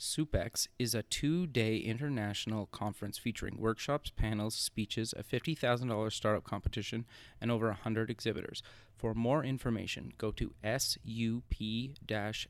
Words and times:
SoupX 0.00 0.66
is 0.78 0.94
a 0.94 1.02
two 1.02 1.46
day 1.46 1.76
international 1.76 2.64
conference 2.72 3.18
featuring 3.18 3.60
workshops, 3.60 4.08
panels, 4.08 4.54
speeches, 4.54 5.12
a 5.14 5.22
$50,000 5.22 6.10
startup 6.10 6.42
competition, 6.42 7.04
and 7.38 7.50
over 7.50 7.66
100 7.66 8.08
exhibitors. 8.08 8.62
For 8.96 9.12
more 9.12 9.44
information, 9.44 10.14
go 10.16 10.30
to 10.32 10.54
sup 10.64 11.54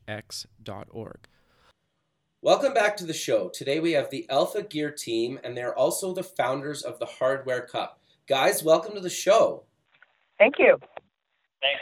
x.org. 0.07 1.19
Welcome 2.41 2.73
back 2.73 2.95
to 2.97 3.05
the 3.05 3.13
show. 3.13 3.49
Today 3.49 3.81
we 3.81 3.91
have 3.91 4.09
the 4.09 4.25
Alpha 4.29 4.63
Gear 4.63 4.89
team, 4.89 5.37
and 5.43 5.55
they're 5.55 5.77
also 5.77 6.13
the 6.13 6.23
founders 6.23 6.83
of 6.83 6.99
the 6.99 7.05
Hardware 7.05 7.61
Cup. 7.61 7.99
Guys, 8.27 8.63
welcome 8.63 8.93
to 8.95 9.01
the 9.01 9.09
show. 9.09 9.63
Thank 10.39 10.55
you. 10.57 10.77
Thanks. 10.79 11.81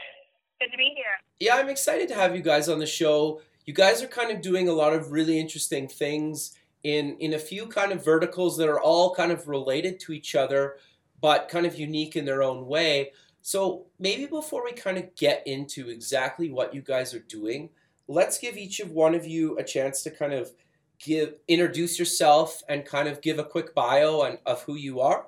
Good 0.59 0.71
to 0.71 0.77
be 0.77 0.93
here. 0.95 1.05
Yeah, 1.39 1.57
I'm 1.57 1.69
excited 1.69 2.07
to 2.09 2.15
have 2.15 2.35
you 2.35 2.41
guys 2.41 2.67
on 2.67 2.79
the 2.79 2.87
show. 2.87 3.41
You 3.69 3.75
guys 3.75 4.01
are 4.01 4.07
kind 4.07 4.31
of 4.31 4.41
doing 4.41 4.67
a 4.67 4.73
lot 4.73 4.93
of 4.93 5.11
really 5.11 5.39
interesting 5.39 5.87
things 5.87 6.55
in 6.81 7.15
in 7.19 7.35
a 7.35 7.37
few 7.37 7.67
kind 7.67 7.91
of 7.91 8.03
verticals 8.03 8.57
that 8.57 8.67
are 8.67 8.81
all 8.81 9.13
kind 9.13 9.31
of 9.31 9.47
related 9.47 9.99
to 9.99 10.11
each 10.11 10.33
other, 10.33 10.77
but 11.21 11.49
kind 11.49 11.67
of 11.67 11.77
unique 11.77 12.15
in 12.15 12.25
their 12.25 12.41
own 12.41 12.65
way. 12.65 13.11
So 13.43 13.85
maybe 13.99 14.25
before 14.25 14.63
we 14.63 14.71
kind 14.71 14.97
of 14.97 15.13
get 15.13 15.45
into 15.45 15.87
exactly 15.87 16.49
what 16.49 16.73
you 16.73 16.81
guys 16.81 17.13
are 17.13 17.19
doing, 17.19 17.69
let's 18.07 18.39
give 18.39 18.57
each 18.57 18.79
of 18.79 18.89
one 18.89 19.13
of 19.13 19.27
you 19.27 19.55
a 19.59 19.63
chance 19.63 20.01
to 20.01 20.09
kind 20.09 20.33
of 20.33 20.49
give 20.97 21.35
introduce 21.47 21.99
yourself 21.99 22.63
and 22.69 22.83
kind 22.83 23.07
of 23.07 23.21
give 23.21 23.37
a 23.37 23.43
quick 23.43 23.75
bio 23.75 24.21
on, 24.21 24.39
of 24.47 24.63
who 24.63 24.77
you 24.77 24.99
are. 24.99 25.27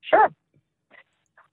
Sure. 0.00 0.34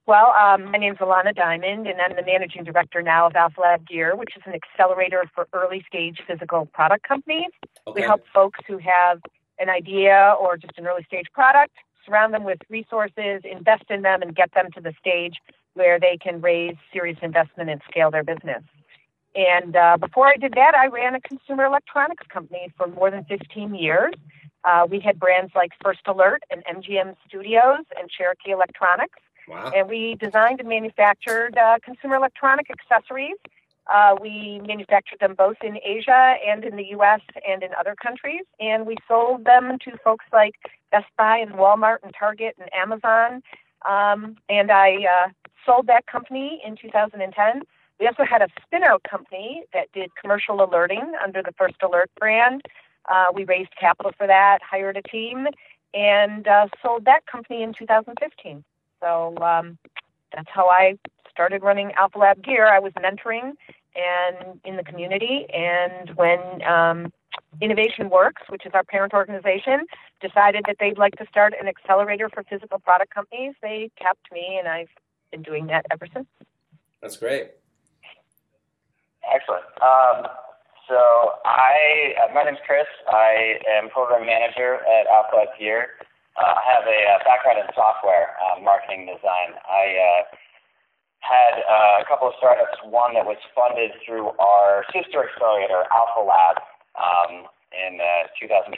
Well, 0.09 0.33
um, 0.33 0.71
my 0.71 0.79
name 0.79 0.93
is 0.93 0.97
Alana 0.97 1.35
Diamond, 1.35 1.85
and 1.85 2.01
I'm 2.01 2.15
the 2.15 2.23
managing 2.25 2.63
director 2.63 3.03
now 3.03 3.27
of 3.27 3.35
Alpha 3.35 3.61
Lab 3.61 3.87
Gear, 3.87 4.15
which 4.15 4.35
is 4.35 4.41
an 4.47 4.55
accelerator 4.55 5.25
for 5.35 5.47
early 5.53 5.85
stage 5.87 6.19
physical 6.25 6.65
product 6.65 7.07
companies. 7.07 7.51
Okay. 7.85 8.01
We 8.01 8.07
help 8.07 8.23
folks 8.33 8.59
who 8.67 8.79
have 8.79 9.21
an 9.59 9.69
idea 9.69 10.35
or 10.41 10.57
just 10.57 10.73
an 10.79 10.87
early 10.87 11.03
stage 11.03 11.27
product, 11.31 11.73
surround 12.03 12.33
them 12.33 12.43
with 12.43 12.57
resources, 12.69 13.43
invest 13.43 13.83
in 13.91 14.01
them, 14.01 14.23
and 14.23 14.35
get 14.35 14.51
them 14.55 14.71
to 14.71 14.81
the 14.81 14.93
stage 14.99 15.35
where 15.75 15.99
they 15.99 16.17
can 16.19 16.41
raise 16.41 16.75
serious 16.91 17.19
investment 17.21 17.69
and 17.69 17.79
scale 17.87 18.09
their 18.09 18.23
business. 18.23 18.63
And 19.35 19.75
uh, 19.75 19.97
before 19.97 20.25
I 20.25 20.37
did 20.37 20.53
that, 20.53 20.73
I 20.73 20.87
ran 20.87 21.13
a 21.13 21.21
consumer 21.21 21.65
electronics 21.65 22.25
company 22.33 22.73
for 22.77 22.87
more 22.87 23.11
than 23.11 23.25
15 23.25 23.75
years. 23.75 24.15
Uh, 24.63 24.87
we 24.89 24.99
had 24.99 25.19
brands 25.19 25.51
like 25.53 25.69
First 25.83 26.01
Alert 26.07 26.41
and 26.49 26.63
MGM 26.65 27.15
Studios 27.27 27.85
and 27.95 28.09
Cherokee 28.09 28.49
Electronics. 28.49 29.19
Wow. 29.49 29.71
And 29.75 29.89
we 29.89 30.15
designed 30.15 30.59
and 30.59 30.69
manufactured 30.69 31.57
uh, 31.57 31.79
consumer 31.83 32.15
electronic 32.15 32.67
accessories. 32.69 33.35
Uh, 33.91 34.15
we 34.21 34.61
manufactured 34.67 35.19
them 35.19 35.33
both 35.33 35.57
in 35.63 35.79
Asia 35.83 36.35
and 36.47 36.63
in 36.63 36.75
the 36.75 36.85
U.S. 36.91 37.21
and 37.47 37.63
in 37.63 37.69
other 37.79 37.95
countries. 37.95 38.43
And 38.59 38.85
we 38.85 38.97
sold 39.07 39.45
them 39.45 39.77
to 39.85 39.97
folks 40.03 40.25
like 40.31 40.53
Best 40.91 41.07
Buy 41.17 41.37
and 41.37 41.53
Walmart 41.53 41.97
and 42.03 42.13
Target 42.17 42.55
and 42.59 42.69
Amazon. 42.73 43.41
Um, 43.89 44.35
and 44.47 44.71
I 44.71 44.97
uh, 45.05 45.29
sold 45.65 45.87
that 45.87 46.05
company 46.05 46.61
in 46.63 46.75
2010. 46.75 47.63
We 47.99 48.07
also 48.07 48.23
had 48.23 48.43
a 48.43 48.47
spin-out 48.63 49.01
company 49.09 49.63
that 49.73 49.91
did 49.93 50.11
commercial 50.21 50.63
alerting 50.63 51.13
under 51.23 51.41
the 51.41 51.51
First 51.57 51.75
Alert 51.83 52.11
brand. 52.19 52.61
Uh, 53.09 53.25
we 53.33 53.43
raised 53.45 53.71
capital 53.79 54.11
for 54.15 54.27
that, 54.27 54.59
hired 54.61 54.97
a 54.97 55.01
team, 55.01 55.47
and 55.95 56.47
uh, 56.47 56.67
sold 56.83 57.05
that 57.05 57.25
company 57.25 57.63
in 57.63 57.73
2015. 57.73 58.63
So 59.01 59.35
um, 59.41 59.77
that's 60.35 60.49
how 60.49 60.67
I 60.67 60.97
started 61.29 61.63
running 61.63 61.91
Alpha 61.97 62.17
Lab 62.17 62.43
Gear. 62.43 62.67
I 62.67 62.79
was 62.79 62.93
mentoring 62.93 63.53
and 63.95 64.59
in 64.63 64.77
the 64.77 64.83
community, 64.83 65.47
and 65.53 66.15
when 66.15 66.39
um, 66.63 67.11
Innovation 67.61 68.09
Works, 68.09 68.43
which 68.49 68.65
is 68.65 68.71
our 68.73 68.83
parent 68.83 69.13
organization, 69.13 69.85
decided 70.21 70.63
that 70.67 70.77
they'd 70.79 70.97
like 70.97 71.15
to 71.15 71.25
start 71.29 71.53
an 71.59 71.67
accelerator 71.67 72.29
for 72.29 72.43
physical 72.43 72.79
product 72.79 73.13
companies, 73.13 73.55
they 73.61 73.89
tapped 74.01 74.31
me, 74.31 74.57
and 74.59 74.67
I've 74.67 74.89
been 75.31 75.41
doing 75.41 75.67
that 75.67 75.85
ever 75.91 76.07
since. 76.13 76.27
That's 77.01 77.17
great. 77.17 77.51
Excellent. 79.33 79.63
Um, 79.81 80.27
so 80.87 80.97
I, 81.45 82.13
uh, 82.23 82.33
my 82.33 82.43
name's 82.43 82.59
Chris. 82.65 82.85
I 83.11 83.59
am 83.77 83.89
program 83.89 84.25
manager 84.25 84.75
at 84.75 85.07
Alpha 85.07 85.35
Lab 85.35 85.47
Gear. 85.57 85.89
Uh, 86.39 86.55
I 86.55 86.63
have 86.71 86.87
a 86.87 86.99
uh, 87.03 87.19
background 87.27 87.59
in 87.59 87.67
software, 87.75 88.39
uh, 88.39 88.63
marketing 88.63 89.11
design. 89.11 89.59
I 89.67 89.83
uh, 89.99 90.21
had 91.19 91.59
uh, 91.67 91.99
a 91.99 92.05
couple 92.07 92.31
of 92.31 92.35
startups, 92.39 92.79
one 92.87 93.11
that 93.19 93.27
was 93.27 93.35
funded 93.51 93.91
through 94.07 94.31
our 94.39 94.87
sister 94.95 95.27
accelerator, 95.27 95.83
Alpha 95.91 96.23
Lab, 96.23 96.63
um, 96.95 97.51
in 97.75 97.99
uh, 97.99 98.31
2012. 98.39 98.71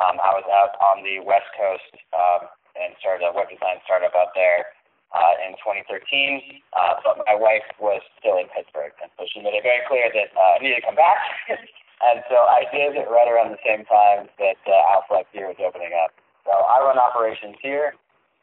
Um, 0.00 0.16
I 0.16 0.32
was 0.32 0.48
out 0.48 0.72
on 0.80 1.04
the 1.04 1.20
West 1.20 1.52
Coast 1.52 1.92
um, 2.16 2.48
and 2.72 2.96
started 2.96 3.28
a 3.28 3.36
web 3.36 3.52
design 3.52 3.84
startup 3.84 4.16
out 4.16 4.32
there 4.32 4.72
uh, 5.12 5.36
in 5.44 5.52
2013, 5.60 6.64
uh, 6.72 6.96
but 7.04 7.20
my 7.28 7.36
wife 7.36 7.68
was 7.76 8.00
still 8.16 8.40
in 8.40 8.48
Pittsburgh, 8.48 8.96
and 9.04 9.12
so 9.20 9.28
she 9.28 9.44
made 9.44 9.52
it 9.52 9.60
very 9.60 9.84
clear 9.84 10.08
that 10.08 10.32
uh, 10.32 10.56
I 10.56 10.58
needed 10.64 10.80
to 10.80 10.88
come 10.88 10.96
back. 10.96 11.20
and 12.08 12.24
so 12.32 12.40
I 12.48 12.64
did 12.72 12.96
it 12.96 13.12
right 13.12 13.28
around 13.28 13.52
the 13.52 13.60
same 13.60 13.84
time 13.84 14.32
that 14.40 14.56
uh, 14.64 14.92
Alpha 14.96 15.20
Lab 15.20 15.28
Gear 15.36 15.52
was 15.52 15.60
opening 15.60 15.92
up. 15.92 16.16
So 16.44 16.52
I 16.52 16.82
run 16.82 16.98
operations 16.98 17.56
here, 17.62 17.94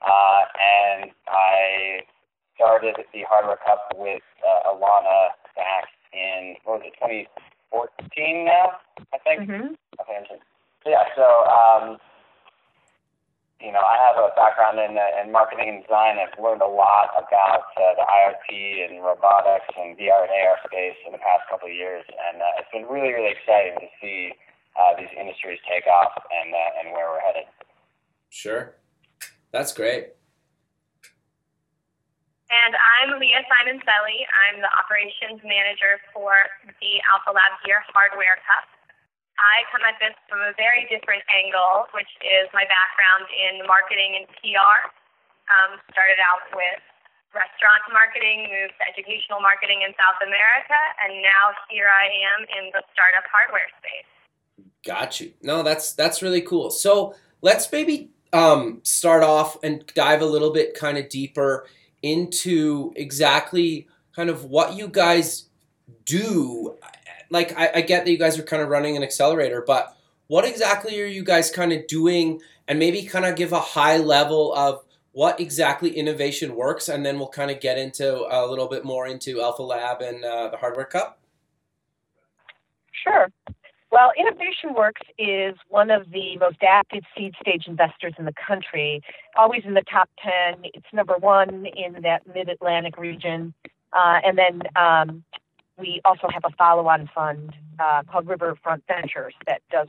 uh, 0.02 0.42
and 0.56 1.12
I 1.28 2.02
started 2.56 2.96
the 3.14 3.24
Hardware 3.28 3.60
Cup 3.66 3.92
with 3.96 4.24
uh, 4.44 4.72
Alana 4.72 5.36
back 5.56 5.88
in 6.14 6.56
what 6.64 6.80
was 6.80 6.92
it, 6.92 7.28
2014 7.72 8.46
now, 8.46 8.80
I 9.14 9.18
think. 9.20 9.50
Mm-hmm. 9.50 9.76
Okay, 10.00 10.20
so, 10.28 10.36
yeah. 10.90 11.04
So 11.16 11.28
um, 11.48 12.00
you 13.60 13.76
know, 13.76 13.84
I 13.84 14.00
have 14.00 14.16
a 14.16 14.32
background 14.40 14.80
in 14.80 14.96
uh, 14.96 15.20
in 15.20 15.36
marketing 15.36 15.68
and 15.68 15.84
design. 15.84 16.16
I've 16.16 16.32
learned 16.40 16.64
a 16.64 16.72
lot 16.72 17.12
about 17.20 17.68
uh, 17.76 17.92
the 18.00 18.08
IoT 18.08 18.88
and 18.88 19.04
robotics 19.04 19.68
and 19.76 20.00
VR 20.00 20.24
and 20.24 20.32
AR 20.32 20.56
space 20.64 20.96
in 21.04 21.12
the 21.12 21.20
past 21.20 21.44
couple 21.52 21.68
of 21.68 21.76
years, 21.76 22.08
and 22.08 22.40
uh, 22.40 22.60
it's 22.60 22.72
been 22.72 22.88
really 22.88 23.12
really 23.12 23.36
exciting 23.36 23.76
to 23.84 23.90
see 24.00 24.32
uh, 24.80 24.96
these 24.96 25.12
industries 25.12 25.60
take 25.68 25.84
off 25.92 26.16
and 26.32 26.56
uh, 26.56 26.80
and 26.80 26.96
where 26.96 27.12
we're 27.12 27.20
headed. 27.20 27.52
Sure. 28.30 28.78
That's 29.52 29.74
great. 29.74 30.14
And 32.50 32.74
I'm 32.74 33.22
Leah 33.22 33.46
Simoncelli. 33.46 34.26
I'm 34.26 34.58
the 34.58 34.72
operations 34.74 35.38
manager 35.46 36.02
for 36.10 36.34
the 36.82 36.98
Alpha 37.14 37.30
Lab 37.30 37.62
Gear 37.62 37.86
Hardware 37.94 38.42
Cup. 38.42 38.66
I 39.38 39.64
come 39.70 39.86
at 39.86 40.02
this 40.02 40.18
from 40.26 40.42
a 40.42 40.58
very 40.58 40.90
different 40.90 41.22
angle, 41.30 41.86
which 41.94 42.10
is 42.26 42.50
my 42.52 42.66
background 42.66 43.30
in 43.30 43.62
marketing 43.70 44.18
and 44.18 44.26
PR. 44.42 44.90
Um, 45.50 45.82
started 45.94 46.18
out 46.22 46.46
with 46.54 46.82
restaurant 47.34 47.86
marketing, 47.94 48.50
moved 48.50 48.78
to 48.82 48.86
educational 48.86 49.42
marketing 49.42 49.86
in 49.86 49.94
South 49.98 50.18
America, 50.22 50.78
and 51.06 51.22
now 51.22 51.54
here 51.70 51.90
I 51.90 52.10
am 52.34 52.40
in 52.50 52.74
the 52.74 52.82
startup 52.94 53.26
hardware 53.30 53.70
space. 53.78 54.10
Got 54.86 55.22
you. 55.22 55.34
No, 55.42 55.62
that's 55.62 55.94
that's 55.94 56.22
really 56.22 56.42
cool. 56.42 56.70
So 56.70 57.16
let's 57.42 57.70
maybe 57.72 58.10
um, 58.34 58.82
start 58.84 59.24
off 59.24 59.58
and 59.64 59.86
dive 59.96 60.22
a 60.22 60.26
little 60.26 60.52
bit 60.52 60.74
kind 60.74 60.98
of 60.98 61.10
deeper 61.10 61.68
into 62.02 62.94
exactly 62.96 63.88
kind 64.16 64.30
of 64.30 64.46
what 64.46 64.76
you 64.76 64.88
guys 64.88 65.50
do. 66.06 66.78
Like 67.30 67.58
I, 67.58 67.72
I 67.76 67.82
get 67.82 68.06
that 68.06 68.12
you 68.12 68.18
guys 68.18 68.38
are 68.40 68.44
kind 68.44 68.62
of 68.62 68.70
running 68.70 68.96
an 68.98 69.04
accelerator, 69.04 69.64
but 69.66 69.96
what 70.28 70.46
exactly 70.46 71.02
are 71.02 71.06
you 71.06 71.24
guys 71.24 71.50
kind 71.52 71.74
of 71.74 71.88
doing? 71.88 72.42
And 72.68 72.78
maybe 72.78 73.04
kind 73.04 73.26
of 73.26 73.36
give 73.36 73.52
a 73.52 73.60
high 73.60 73.98
level 73.98 74.54
of 74.54 74.84
what 75.12 75.40
exactly 75.40 75.90
innovation 75.90 76.56
works, 76.56 76.88
and 76.88 77.04
then 77.04 77.18
we'll 77.18 77.30
kind 77.30 77.50
of 77.50 77.60
get 77.60 77.80
into 77.80 78.26
a 78.30 78.46
little 78.46 78.68
bit 78.68 78.86
more 78.86 79.08
into 79.08 79.42
Alpha 79.42 79.64
Lab 79.64 80.02
and 80.02 80.24
uh, 80.24 80.50
the 80.50 80.58
Hardware 80.58 80.86
Cup. 80.86 81.20
Sure. 82.92 83.28
Well, 83.92 84.12
Innovation 84.16 84.76
Works 84.76 85.02
is 85.18 85.56
one 85.68 85.90
of 85.90 86.12
the 86.12 86.38
most 86.38 86.58
active 86.62 87.04
seed 87.18 87.34
stage 87.42 87.64
investors 87.66 88.14
in 88.20 88.26
the 88.26 88.34
country, 88.34 89.02
always 89.36 89.64
in 89.66 89.74
the 89.74 89.82
top 89.92 90.10
10. 90.24 90.62
It's 90.76 90.86
number 90.94 91.16
one 91.16 91.66
in 91.66 92.02
that 92.04 92.22
mid 92.34 92.50
Atlantic 92.50 92.98
region. 92.98 93.54
Uh, 93.92 94.20
and 94.24 94.38
then 94.38 94.62
um, 94.76 95.24
we 95.80 96.02
also 96.06 96.28
have 96.32 96.44
a 96.46 96.56
follow-on 96.56 97.10
fund 97.16 97.56
uh, 97.80 98.04
called 98.04 98.28
Riverfront 98.28 98.84
Ventures 98.88 99.34
that 99.48 99.62
does 99.72 99.88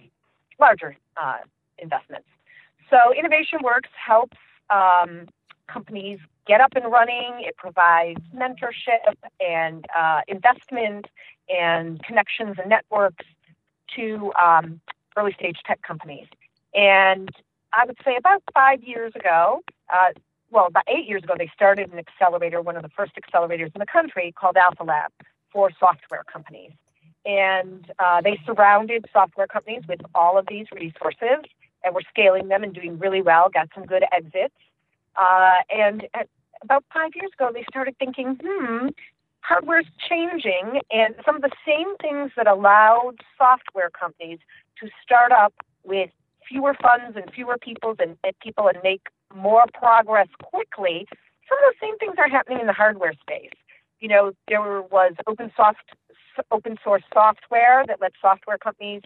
larger 0.58 0.96
uh, 1.22 1.38
investments. 1.78 2.28
So 2.88 2.96
Innovation 3.16 3.58
Works 3.62 3.90
helps 3.94 4.38
um, 4.70 5.28
companies 5.68 6.20
get 6.46 6.62
up 6.62 6.72
and 6.74 6.90
running. 6.90 7.40
It 7.40 7.56
provides 7.58 8.20
mentorship 8.34 9.14
and 9.40 9.84
uh, 9.98 10.22
investment 10.26 11.06
and 11.50 12.02
connections 12.02 12.56
and 12.58 12.70
networks 12.70 13.26
to 13.96 14.32
um, 14.40 14.80
early 15.16 15.32
stage 15.38 15.58
tech 15.66 15.82
companies. 15.82 16.26
And 16.74 17.30
I 17.72 17.84
would 17.86 17.96
say 18.04 18.16
about 18.16 18.42
five 18.54 18.82
years 18.82 19.12
ago, 19.14 19.62
uh, 19.92 20.12
well, 20.50 20.66
about 20.66 20.84
eight 20.88 21.06
years 21.06 21.22
ago, 21.22 21.34
they 21.38 21.50
started 21.54 21.92
an 21.92 21.98
accelerator, 21.98 22.60
one 22.60 22.76
of 22.76 22.82
the 22.82 22.88
first 22.88 23.12
accelerators 23.14 23.72
in 23.74 23.78
the 23.78 23.86
country 23.86 24.32
called 24.32 24.56
Alpha 24.56 24.82
Lab 24.82 25.12
for 25.52 25.70
software 25.78 26.24
companies. 26.30 26.72
And 27.24 27.90
uh, 27.98 28.20
they 28.22 28.40
surrounded 28.46 29.06
software 29.12 29.46
companies 29.46 29.82
with 29.88 30.00
all 30.14 30.38
of 30.38 30.46
these 30.48 30.66
resources 30.72 31.44
and 31.84 31.94
were 31.94 32.02
scaling 32.08 32.48
them 32.48 32.62
and 32.62 32.74
doing 32.74 32.98
really 32.98 33.22
well, 33.22 33.48
got 33.52 33.68
some 33.74 33.84
good 33.84 34.04
exits. 34.12 34.54
Uh, 35.16 35.58
and 35.70 36.06
about 36.62 36.84
five 36.92 37.10
years 37.14 37.30
ago, 37.34 37.50
they 37.52 37.64
started 37.68 37.96
thinking, 37.98 38.38
hmm, 38.42 38.88
hardware's 39.42 39.86
changing, 40.08 40.80
and 40.90 41.14
some 41.24 41.36
of 41.36 41.42
the 41.42 41.50
same 41.66 41.96
things 41.96 42.30
that 42.36 42.46
allowed 42.46 43.16
software 43.36 43.90
companies 43.90 44.38
to 44.80 44.88
start 45.02 45.32
up 45.32 45.54
with 45.84 46.10
fewer 46.48 46.74
funds 46.74 47.16
and 47.16 47.32
fewer 47.32 47.56
people 47.60 47.94
and, 47.98 48.16
and 48.24 48.38
people 48.40 48.68
and 48.68 48.78
make 48.82 49.02
more 49.34 49.64
progress 49.72 50.28
quickly, 50.42 51.06
some 51.48 51.58
of 51.58 51.74
the 51.74 51.86
same 51.86 51.96
things 51.98 52.14
are 52.18 52.28
happening 52.28 52.60
in 52.60 52.66
the 52.66 52.72
hardware 52.72 53.14
space. 53.14 53.52
You 54.00 54.08
know, 54.08 54.32
there 54.48 54.82
was 54.82 55.14
open 55.26 55.52
soft 55.56 55.78
open 56.50 56.76
source 56.82 57.02
software 57.12 57.84
that 57.86 58.00
let 58.00 58.12
software 58.20 58.56
companies 58.56 59.02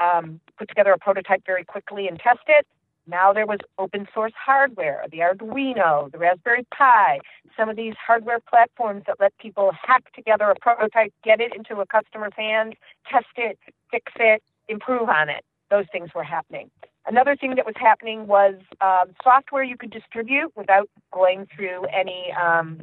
um, 0.00 0.40
put 0.56 0.68
together 0.68 0.92
a 0.92 0.98
prototype 0.98 1.44
very 1.44 1.64
quickly 1.64 2.08
and 2.08 2.18
test 2.18 2.40
it. 2.46 2.66
Now 3.08 3.32
there 3.32 3.46
was 3.46 3.58
open 3.78 4.06
source 4.12 4.34
hardware, 4.36 5.04
the 5.10 5.18
Arduino, 5.18 6.12
the 6.12 6.18
Raspberry 6.18 6.66
Pi, 6.76 7.20
some 7.56 7.70
of 7.70 7.76
these 7.76 7.94
hardware 7.94 8.38
platforms 8.38 9.04
that 9.06 9.16
let 9.18 9.36
people 9.38 9.72
hack 9.82 10.12
together 10.12 10.44
a 10.50 10.54
prototype, 10.54 11.12
get 11.24 11.40
it 11.40 11.54
into 11.56 11.80
a 11.80 11.86
customer's 11.86 12.34
hands, 12.36 12.74
test 13.10 13.26
it, 13.36 13.58
fix 13.90 14.12
it, 14.20 14.42
improve 14.68 15.08
on 15.08 15.30
it. 15.30 15.42
Those 15.70 15.86
things 15.90 16.10
were 16.14 16.22
happening. 16.22 16.70
Another 17.06 17.34
thing 17.34 17.54
that 17.54 17.64
was 17.64 17.74
happening 17.78 18.26
was 18.26 18.56
um, 18.82 19.14
software 19.24 19.62
you 19.62 19.78
could 19.78 19.90
distribute 19.90 20.52
without 20.54 20.90
going 21.10 21.46
through 21.56 21.86
any 21.86 22.32
um, 22.32 22.80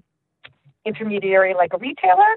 intermediary 0.86 1.54
like 1.54 1.74
a 1.74 1.78
retailer, 1.78 2.36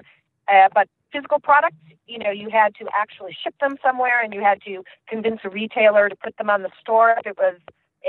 uh, 0.49 0.69
but 0.75 0.89
physical 1.11 1.39
products, 1.39 1.77
you 2.07 2.19
know, 2.19 2.31
you 2.31 2.51
had 2.51 2.75
to 2.75 2.87
actually 2.95 3.35
ship 3.43 3.55
them 3.61 3.77
somewhere 3.83 4.23
and 4.23 4.35
you 4.35 4.43
had 4.43 4.61
to 4.63 4.83
convince 5.09 5.41
a 5.45 5.49
retailer 5.49 6.11
to 6.11 6.17
put 6.17 6.37
them 6.37 6.51
on 6.51 6.63
the 6.63 6.71
store 6.81 7.15
if 7.19 7.27
it 7.27 7.39
was 7.39 7.57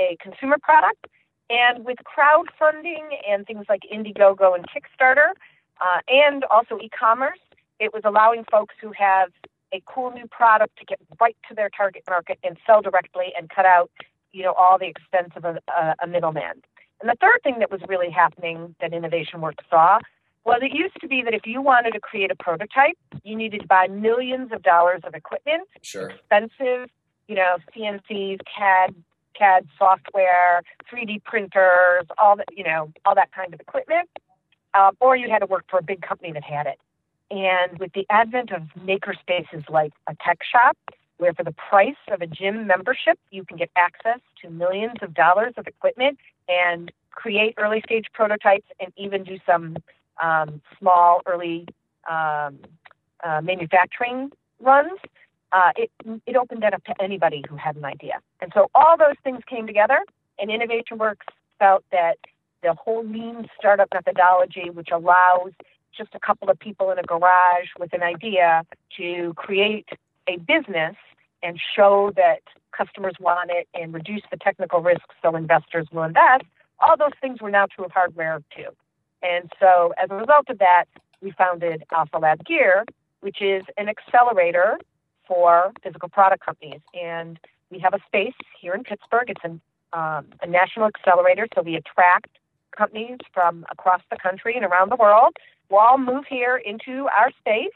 a 0.00 0.16
consumer 0.20 0.56
product. 0.60 1.06
And 1.50 1.84
with 1.84 1.98
crowdfunding 2.06 3.08
and 3.28 3.46
things 3.46 3.66
like 3.68 3.80
Indiegogo 3.92 4.54
and 4.54 4.64
Kickstarter, 4.68 5.30
uh, 5.80 6.00
and 6.08 6.44
also 6.44 6.78
e 6.78 6.88
commerce, 6.88 7.40
it 7.78 7.92
was 7.92 8.02
allowing 8.04 8.44
folks 8.50 8.74
who 8.80 8.92
have 8.92 9.30
a 9.72 9.82
cool 9.86 10.10
new 10.10 10.26
product 10.26 10.78
to 10.78 10.84
get 10.84 10.98
right 11.20 11.36
to 11.48 11.54
their 11.54 11.70
target 11.70 12.02
market 12.08 12.38
and 12.44 12.56
sell 12.66 12.82
directly 12.82 13.32
and 13.38 13.48
cut 13.50 13.66
out, 13.66 13.90
you 14.32 14.42
know, 14.42 14.52
all 14.52 14.78
the 14.78 14.86
expense 14.86 15.32
of 15.36 15.44
a, 15.44 15.60
a, 16.02 16.06
middleman. 16.06 16.62
And 17.00 17.08
the 17.08 17.16
third 17.20 17.40
thing 17.42 17.60
that 17.60 17.70
was 17.70 17.80
really 17.88 18.10
happening 18.10 18.74
that 18.80 18.92
Innovation 18.92 19.40
Works 19.40 19.64
saw 19.70 19.98
was 20.44 20.60
it 20.62 20.72
used 20.72 21.00
to 21.00 21.08
be 21.08 21.22
that 21.22 21.34
if 21.34 21.46
you 21.46 21.62
wanted 21.62 21.92
to 21.92 22.00
create 22.00 22.30
a 22.30 22.34
prototype, 22.34 22.98
you 23.22 23.36
needed 23.36 23.62
to 23.62 23.66
buy 23.66 23.86
millions 23.88 24.52
of 24.52 24.62
dollars 24.62 25.00
of 25.04 25.14
equipment, 25.14 25.68
sure. 25.82 26.10
expensive, 26.10 26.90
you 27.28 27.36
know, 27.36 27.56
CNCs, 27.76 28.38
CAD, 28.56 28.94
CAD 29.34 29.66
software, 29.78 30.62
3D 30.92 31.24
printers, 31.24 32.04
all 32.18 32.36
that, 32.36 32.48
you 32.56 32.64
know, 32.64 32.92
all 33.04 33.14
that 33.14 33.32
kind 33.32 33.54
of 33.54 33.60
equipment. 33.60 34.08
Uh, 34.72 34.92
or 35.00 35.16
you 35.16 35.28
had 35.28 35.40
to 35.40 35.46
work 35.46 35.64
for 35.68 35.78
a 35.78 35.82
big 35.82 36.00
company 36.00 36.32
that 36.32 36.44
had 36.44 36.66
it. 36.66 36.78
And 37.30 37.78
with 37.78 37.92
the 37.92 38.06
advent 38.10 38.52
of 38.52 38.62
maker 38.84 39.14
spaces 39.20 39.64
like 39.68 39.92
a 40.08 40.14
tech 40.24 40.38
shop, 40.44 40.76
where 41.18 41.34
for 41.34 41.44
the 41.44 41.52
price 41.52 42.00
of 42.10 42.22
a 42.22 42.26
gym 42.26 42.66
membership, 42.66 43.18
you 43.30 43.44
can 43.44 43.56
get 43.56 43.70
access 43.76 44.20
to 44.42 44.50
millions 44.50 44.96
of 45.02 45.14
dollars 45.14 45.52
of 45.56 45.66
equipment 45.66 46.18
and 46.48 46.90
create 47.10 47.54
early 47.58 47.82
stage 47.84 48.06
prototypes 48.12 48.66
and 48.80 48.92
even 48.96 49.22
do 49.22 49.38
some 49.44 49.76
um, 50.22 50.60
small 50.78 51.20
early 51.26 51.66
um, 52.08 52.58
uh, 53.22 53.40
manufacturing 53.42 54.30
runs, 54.60 54.98
uh, 55.52 55.72
it, 55.76 55.90
it 56.26 56.36
opened 56.36 56.62
that 56.62 56.74
up 56.74 56.84
to 56.84 56.94
anybody 57.02 57.42
who 57.48 57.56
had 57.56 57.76
an 57.76 57.84
idea. 57.84 58.20
And 58.40 58.52
so 58.54 58.70
all 58.74 58.96
those 58.96 59.16
things 59.24 59.40
came 59.48 59.66
together, 59.66 59.98
and 60.38 60.50
Innovation 60.50 60.98
Works 60.98 61.26
felt 61.58 61.84
that 61.92 62.16
the 62.62 62.74
whole 62.74 63.04
lean 63.04 63.48
startup 63.58 63.88
methodology, 63.92 64.70
which 64.70 64.88
allows 64.92 65.52
just 65.96 66.14
a 66.14 66.20
couple 66.20 66.48
of 66.50 66.58
people 66.58 66.90
in 66.90 66.98
a 66.98 67.02
garage 67.02 67.68
with 67.78 67.92
an 67.92 68.02
idea 68.02 68.62
to 68.96 69.32
create 69.34 69.88
a 70.28 70.36
business 70.38 70.96
and 71.42 71.58
show 71.74 72.12
that 72.16 72.40
customers 72.76 73.14
want 73.18 73.50
it 73.52 73.68
and 73.74 73.92
reduce 73.92 74.22
the 74.30 74.36
technical 74.36 74.80
risks 74.80 75.14
so 75.22 75.34
investors 75.36 75.88
will 75.92 76.04
invest, 76.04 76.44
all 76.78 76.96
those 76.96 77.12
things 77.20 77.40
were 77.40 77.50
now 77.50 77.66
true 77.66 77.84
of 77.84 77.90
hardware 77.92 78.40
too. 78.56 78.68
And 79.22 79.50
so 79.58 79.92
as 80.02 80.10
a 80.10 80.14
result 80.14 80.48
of 80.48 80.58
that, 80.58 80.84
we 81.20 81.32
founded 81.32 81.84
Alpha 81.94 82.18
Lab 82.18 82.44
Gear, 82.44 82.84
which 83.20 83.42
is 83.42 83.62
an 83.76 83.88
accelerator 83.88 84.78
for 85.30 85.72
physical 85.84 86.08
product 86.08 86.44
companies. 86.44 86.80
And 86.92 87.38
we 87.70 87.78
have 87.78 87.94
a 87.94 88.00
space 88.06 88.34
here 88.60 88.74
in 88.74 88.82
Pittsburgh. 88.82 89.30
It's 89.30 89.44
an, 89.44 89.60
um, 89.92 90.26
a 90.42 90.48
national 90.48 90.86
accelerator, 90.86 91.46
so 91.54 91.62
we 91.62 91.76
attract 91.76 92.30
companies 92.76 93.18
from 93.32 93.64
across 93.70 94.02
the 94.10 94.16
country 94.16 94.56
and 94.56 94.64
around 94.64 94.90
the 94.90 94.96
world 94.96 95.36
will 95.68 95.78
all 95.78 95.98
move 95.98 96.24
here 96.28 96.56
into 96.56 97.06
our 97.16 97.30
space. 97.38 97.72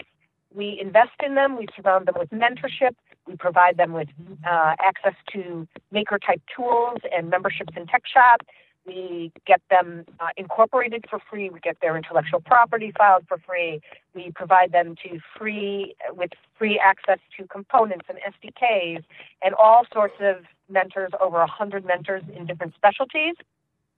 We 0.53 0.79
invest 0.81 1.13
in 1.25 1.37
them, 1.37 1.57
we 1.57 1.69
surround 1.77 2.07
them 2.07 2.17
with 2.19 2.31
mentorship, 2.31 2.95
we 3.27 3.37
provide 3.37 3.77
them 3.77 3.93
with 3.93 4.09
uh, 4.45 4.75
access 4.85 5.15
to 5.33 5.69
maker 5.93 6.19
type 6.19 6.43
tools 6.55 6.99
and 7.17 7.31
memberships 7.31 7.75
in 7.77 7.87
tech 7.87 8.03
shop. 8.13 8.43
We 8.87 9.33
get 9.47 9.63
them 9.71 10.05
uh, 10.21 10.29
incorporated 10.37 11.07
for 11.09 11.19
free. 11.31 11.49
We 11.49 11.61
get 11.61 11.79
their 11.81 11.97
intellectual 11.97 12.41
property 12.41 12.93
filed 12.97 13.25
for 13.27 13.39
free. 13.39 13.81
We 14.15 14.31
provide 14.35 14.73
them 14.73 14.95
to 15.05 15.19
free 15.39 15.95
with 16.11 16.31
free 16.59 16.79
access 16.79 17.19
to 17.39 17.47
components 17.47 18.07
and 18.09 18.19
SDKs 18.19 19.03
and 19.43 19.55
all 19.55 19.87
sorts 19.93 20.15
of 20.21 20.45
mentors, 20.69 21.13
over 21.21 21.41
a 21.41 21.47
hundred 21.47 21.85
mentors 21.85 22.23
in 22.37 22.47
different 22.47 22.75
specialties, 22.75 23.35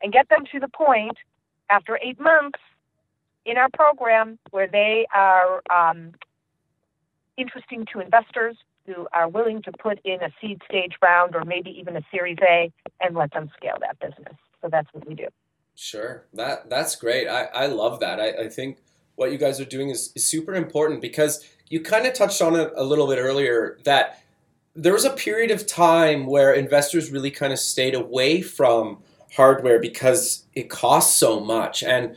and 0.03 0.13
get 0.13 0.29
them 0.29 0.45
to 0.53 0.61
the 0.61 0.69
point 0.69 1.17
after 1.69 1.99
eight 2.03 2.21
months 2.21 2.59
in 3.45 3.57
our 3.57 3.69
program 3.73 4.39
where 4.51 4.69
they 4.69 5.07
are 5.15 5.63
um, 5.71 6.13
interesting 7.37 7.87
to 7.93 8.01
investors 8.01 8.57
who 8.87 9.07
are 9.13 9.29
willing 9.29 9.63
to 9.63 9.73
put 9.73 9.99
in 10.05 10.23
a 10.23 10.31
seed 10.41 10.61
stage 10.69 10.93
round 11.03 11.35
or 11.35 11.45
maybe 11.45 11.71
even 11.71 11.97
a 11.97 12.03
Series 12.11 12.39
A 12.43 12.73
and 13.01 13.17
let 13.17 13.33
them 13.33 13.51
scale 13.57 13.77
that 13.81 13.99
business. 13.99 14.37
So 14.63 14.69
that's 14.71 14.93
what 14.93 15.07
we 15.07 15.15
do. 15.15 15.27
Sure, 15.75 16.27
that 16.35 16.71
that's 16.71 16.97
great. 16.97 17.29
I, 17.29 17.45
I 17.45 17.67
love 17.67 18.01
that. 18.01 18.19
I, 18.19 18.45
I 18.45 18.49
think 18.49 18.79
what 19.17 19.33
you 19.33 19.39
guys 19.39 19.61
are 19.61 19.67
doing 19.67 19.91
is, 19.91 20.13
is 20.15 20.27
super 20.27 20.55
important 20.55 21.01
because 21.01 21.47
you 21.69 21.81
kind 21.81 22.07
of 22.07 22.15
touched 22.15 22.41
on 22.41 22.55
it 22.55 22.73
a 22.77 22.85
little 22.85 23.07
bit 23.07 23.19
earlier 23.19 23.79
that 23.85 24.23
there 24.75 24.93
was 24.93 25.05
a 25.05 25.11
period 25.11 25.51
of 25.51 25.67
time 25.67 26.27
where 26.27 26.53
investors 26.53 27.11
really 27.11 27.31
kind 27.31 27.53
of 27.53 27.59
stayed 27.59 27.95
away 27.95 28.43
from 28.43 28.99
hardware 29.35 29.81
because 29.81 30.45
it 30.55 30.71
costs 30.71 31.17
so 31.19 31.41
much 31.41 31.83
and 31.83 32.15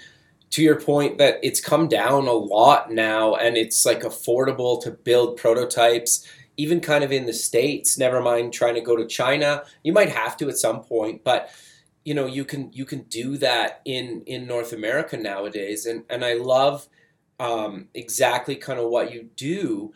to 0.52 0.62
your 0.62 0.80
point 0.80 1.18
that 1.18 1.40
it's 1.44 1.60
come 1.60 1.88
down 1.88 2.28
a 2.28 2.34
lot 2.34 2.92
now 2.92 3.36
and 3.36 3.58
it's 3.58 3.86
like 3.86 4.02
affordable 4.02 4.82
to 4.82 4.92
build 4.92 5.38
prototypes 5.38 6.28
even 6.58 6.80
kind 6.80 7.04
of 7.04 7.12
in 7.12 7.26
the 7.26 7.34
states 7.34 7.98
never 7.98 8.22
mind 8.22 8.54
trying 8.54 8.76
to 8.76 8.82
go 8.82 8.96
to 8.96 9.08
china 9.08 9.64
you 9.84 9.92
might 9.92 10.10
have 10.10 10.38
to 10.38 10.48
at 10.50 10.58
some 10.58 10.82
point 10.82 11.24
but 11.24 11.50
you 12.06 12.14
know 12.14 12.26
you 12.26 12.46
can 12.46 12.72
you 12.74 12.86
can 12.86 13.02
do 13.04 13.38
that 13.38 13.82
in 13.86 14.24
in 14.26 14.48
north 14.48 14.74
america 14.74 15.18
nowadays. 15.18 15.86
And 15.86 16.04
and 16.10 16.24
i 16.24 16.34
love 16.34 16.88
um, 17.40 17.88
exactly 17.94 18.56
kind 18.56 18.80
of 18.80 18.90
what 18.90 19.12
you 19.12 19.30
do. 19.36 19.94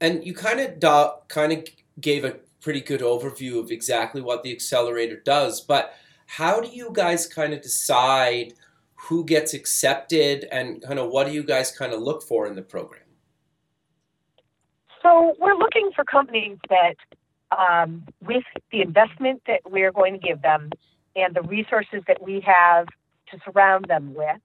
And 0.00 0.24
you 0.24 0.34
kind 0.34 0.60
of 0.60 0.80
do, 0.80 1.10
kind 1.28 1.52
of 1.52 1.64
gave 2.00 2.24
a 2.24 2.36
pretty 2.60 2.80
good 2.80 3.00
overview 3.00 3.58
of 3.58 3.70
exactly 3.70 4.20
what 4.20 4.42
the 4.42 4.52
accelerator 4.52 5.16
does. 5.16 5.60
But 5.60 5.94
how 6.26 6.60
do 6.60 6.68
you 6.68 6.90
guys 6.92 7.26
kind 7.26 7.52
of 7.52 7.62
decide 7.62 8.54
who 8.94 9.24
gets 9.24 9.54
accepted 9.54 10.46
and 10.52 10.82
kind 10.82 10.98
of 10.98 11.10
what 11.10 11.26
do 11.26 11.32
you 11.32 11.42
guys 11.42 11.70
kind 11.70 11.92
of 11.92 12.00
look 12.00 12.22
for 12.22 12.46
in 12.46 12.54
the 12.54 12.62
program? 12.62 13.02
So 15.02 15.34
we're 15.38 15.56
looking 15.56 15.90
for 15.96 16.04
companies 16.04 16.58
that, 16.68 16.96
um, 17.56 18.06
with 18.20 18.44
the 18.70 18.82
investment 18.82 19.42
that 19.46 19.60
we're 19.64 19.92
going 19.92 20.12
to 20.12 20.18
give 20.18 20.42
them 20.42 20.70
and 21.16 21.34
the 21.34 21.42
resources 21.42 22.02
that 22.06 22.22
we 22.22 22.40
have 22.40 22.86
to 23.30 23.38
surround 23.44 23.86
them 23.88 24.14
with, 24.14 24.40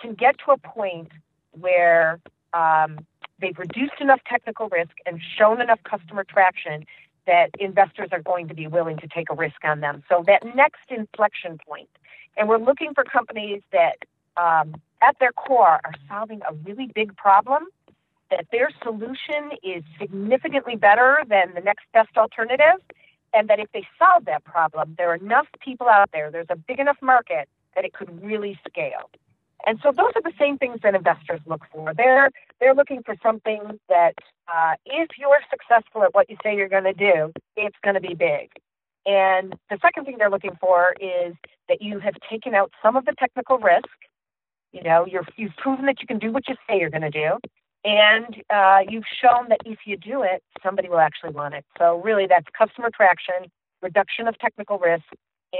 can 0.00 0.14
get 0.14 0.36
to 0.44 0.52
a 0.52 0.56
point 0.58 1.10
where 1.52 2.20
um, 2.52 2.98
they've 3.40 3.58
reduced 3.58 3.94
enough 4.00 4.20
technical 4.28 4.68
risk 4.68 4.92
and 5.06 5.20
shown 5.38 5.60
enough 5.60 5.80
customer 5.84 6.24
traction 6.24 6.84
that 7.26 7.50
investors 7.58 8.08
are 8.12 8.22
going 8.22 8.48
to 8.48 8.54
be 8.54 8.66
willing 8.66 8.96
to 8.98 9.08
take 9.08 9.30
a 9.30 9.34
risk 9.34 9.64
on 9.64 9.80
them. 9.80 10.02
So 10.08 10.22
that 10.26 10.44
next 10.54 10.82
inflection 10.90 11.58
point, 11.66 11.88
and 12.36 12.48
we're 12.48 12.58
looking 12.58 12.94
for 12.94 13.04
companies 13.04 13.62
that, 13.72 13.96
um, 14.36 14.74
at 15.02 15.18
their 15.18 15.32
core, 15.32 15.80
are 15.82 15.94
solving 16.08 16.40
a 16.48 16.54
really 16.54 16.90
big 16.94 17.16
problem. 17.16 17.64
That 18.30 18.46
their 18.50 18.70
solution 18.82 19.52
is 19.62 19.84
significantly 20.00 20.74
better 20.74 21.22
than 21.28 21.54
the 21.54 21.60
next 21.60 21.84
best 21.92 22.16
alternative, 22.16 22.80
and 23.32 23.48
that 23.48 23.58
if 23.58 23.70
they 23.72 23.86
solve 23.98 24.24
that 24.26 24.44
problem, 24.44 24.94
there 24.98 25.10
are 25.10 25.16
enough 25.16 25.46
people 25.60 25.88
out 25.88 26.10
there, 26.12 26.30
there's 26.30 26.46
a 26.50 26.56
big 26.56 26.78
enough 26.78 26.96
market 27.02 27.48
that 27.74 27.84
it 27.84 27.92
could 27.92 28.22
really 28.24 28.58
scale. 28.68 29.10
And 29.66 29.80
so 29.82 29.90
those 29.90 30.12
are 30.14 30.22
the 30.22 30.32
same 30.38 30.58
things 30.58 30.80
that 30.82 30.94
investors 30.94 31.40
look 31.46 31.62
for. 31.72 31.92
They're 31.92 32.30
they're 32.60 32.74
looking 32.74 33.02
for 33.02 33.16
something 33.22 33.80
that 33.88 34.14
uh, 34.52 34.74
if 34.84 35.08
you're 35.18 35.40
successful 35.50 36.04
at 36.04 36.14
what 36.14 36.30
you 36.30 36.36
say 36.42 36.56
you're 36.56 36.68
going 36.68 36.84
to 36.84 36.92
do, 36.92 37.32
it's 37.56 37.76
going 37.82 37.94
to 37.94 38.00
be 38.00 38.14
big. 38.14 38.50
And 39.06 39.54
the 39.70 39.78
second 39.80 40.04
thing 40.04 40.16
they're 40.18 40.30
looking 40.30 40.56
for 40.60 40.94
is 41.00 41.34
that 41.68 41.80
you 41.80 41.98
have 42.00 42.14
taken 42.28 42.54
out 42.54 42.72
some 42.82 42.96
of 42.96 43.04
the 43.04 43.14
technical 43.18 43.58
risk. 43.58 43.88
You 44.72 44.82
know, 44.82 45.06
you're, 45.06 45.24
you've 45.36 45.56
proven 45.56 45.86
that 45.86 46.00
you 46.00 46.06
can 46.06 46.18
do 46.18 46.32
what 46.32 46.48
you 46.48 46.56
say 46.68 46.78
you're 46.78 46.90
going 46.90 47.02
to 47.02 47.10
do, 47.10 47.38
and 47.86 48.42
uh, 48.50 48.80
you've 48.88 49.06
shown 49.22 49.48
that 49.48 49.60
if 49.64 49.78
you 49.86 49.96
do 49.96 50.22
it, 50.22 50.42
somebody 50.60 50.88
will 50.88 50.98
actually 50.98 51.30
want 51.30 51.54
it. 51.54 51.64
So 51.78 52.02
really, 52.02 52.26
that's 52.28 52.46
customer 52.58 52.90
traction, 52.90 53.48
reduction 53.80 54.26
of 54.26 54.36
technical 54.38 54.78
risk, 54.78 55.06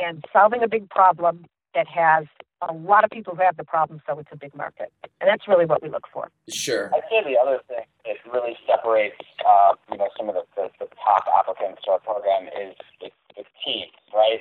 and 0.03 0.25
solving 0.33 0.63
a 0.63 0.69
big 0.69 0.91
problem 0.91 1.47
that 1.75 1.87
has 1.87 2.27
a 2.67 2.73
lot 2.73 3.05
of 3.05 3.11
people 3.11 3.37
who 3.37 3.43
have 3.43 3.57
the 3.57 3.65
problem, 3.65 4.03
so 4.09 4.19
it's 4.19 4.31
a 4.33 4.37
big 4.37 4.57
market. 4.57 4.91
And 5.21 5.29
that's 5.31 5.47
really 5.47 5.67
what 5.67 5.83
we 5.83 5.89
look 5.89 6.09
for. 6.13 6.31
Sure. 6.49 6.91
I'd 6.93 7.07
say 7.09 7.23
the 7.23 7.39
other 7.39 7.61
thing 7.69 7.85
that 8.05 8.17
really 8.33 8.57
separates, 8.67 9.23
uh, 9.47 9.75
you 9.93 9.99
know, 9.99 10.09
some 10.17 10.29
of 10.29 10.35
the, 10.35 10.43
the, 10.57 10.69
the 10.81 10.89
top 10.99 11.29
applicants 11.39 11.83
to 11.85 11.93
our 11.93 12.01
program 12.01 12.49
is 12.49 12.75
the, 13.01 13.13
it's 13.37 13.49
teams, 13.65 13.93
right? 14.13 14.41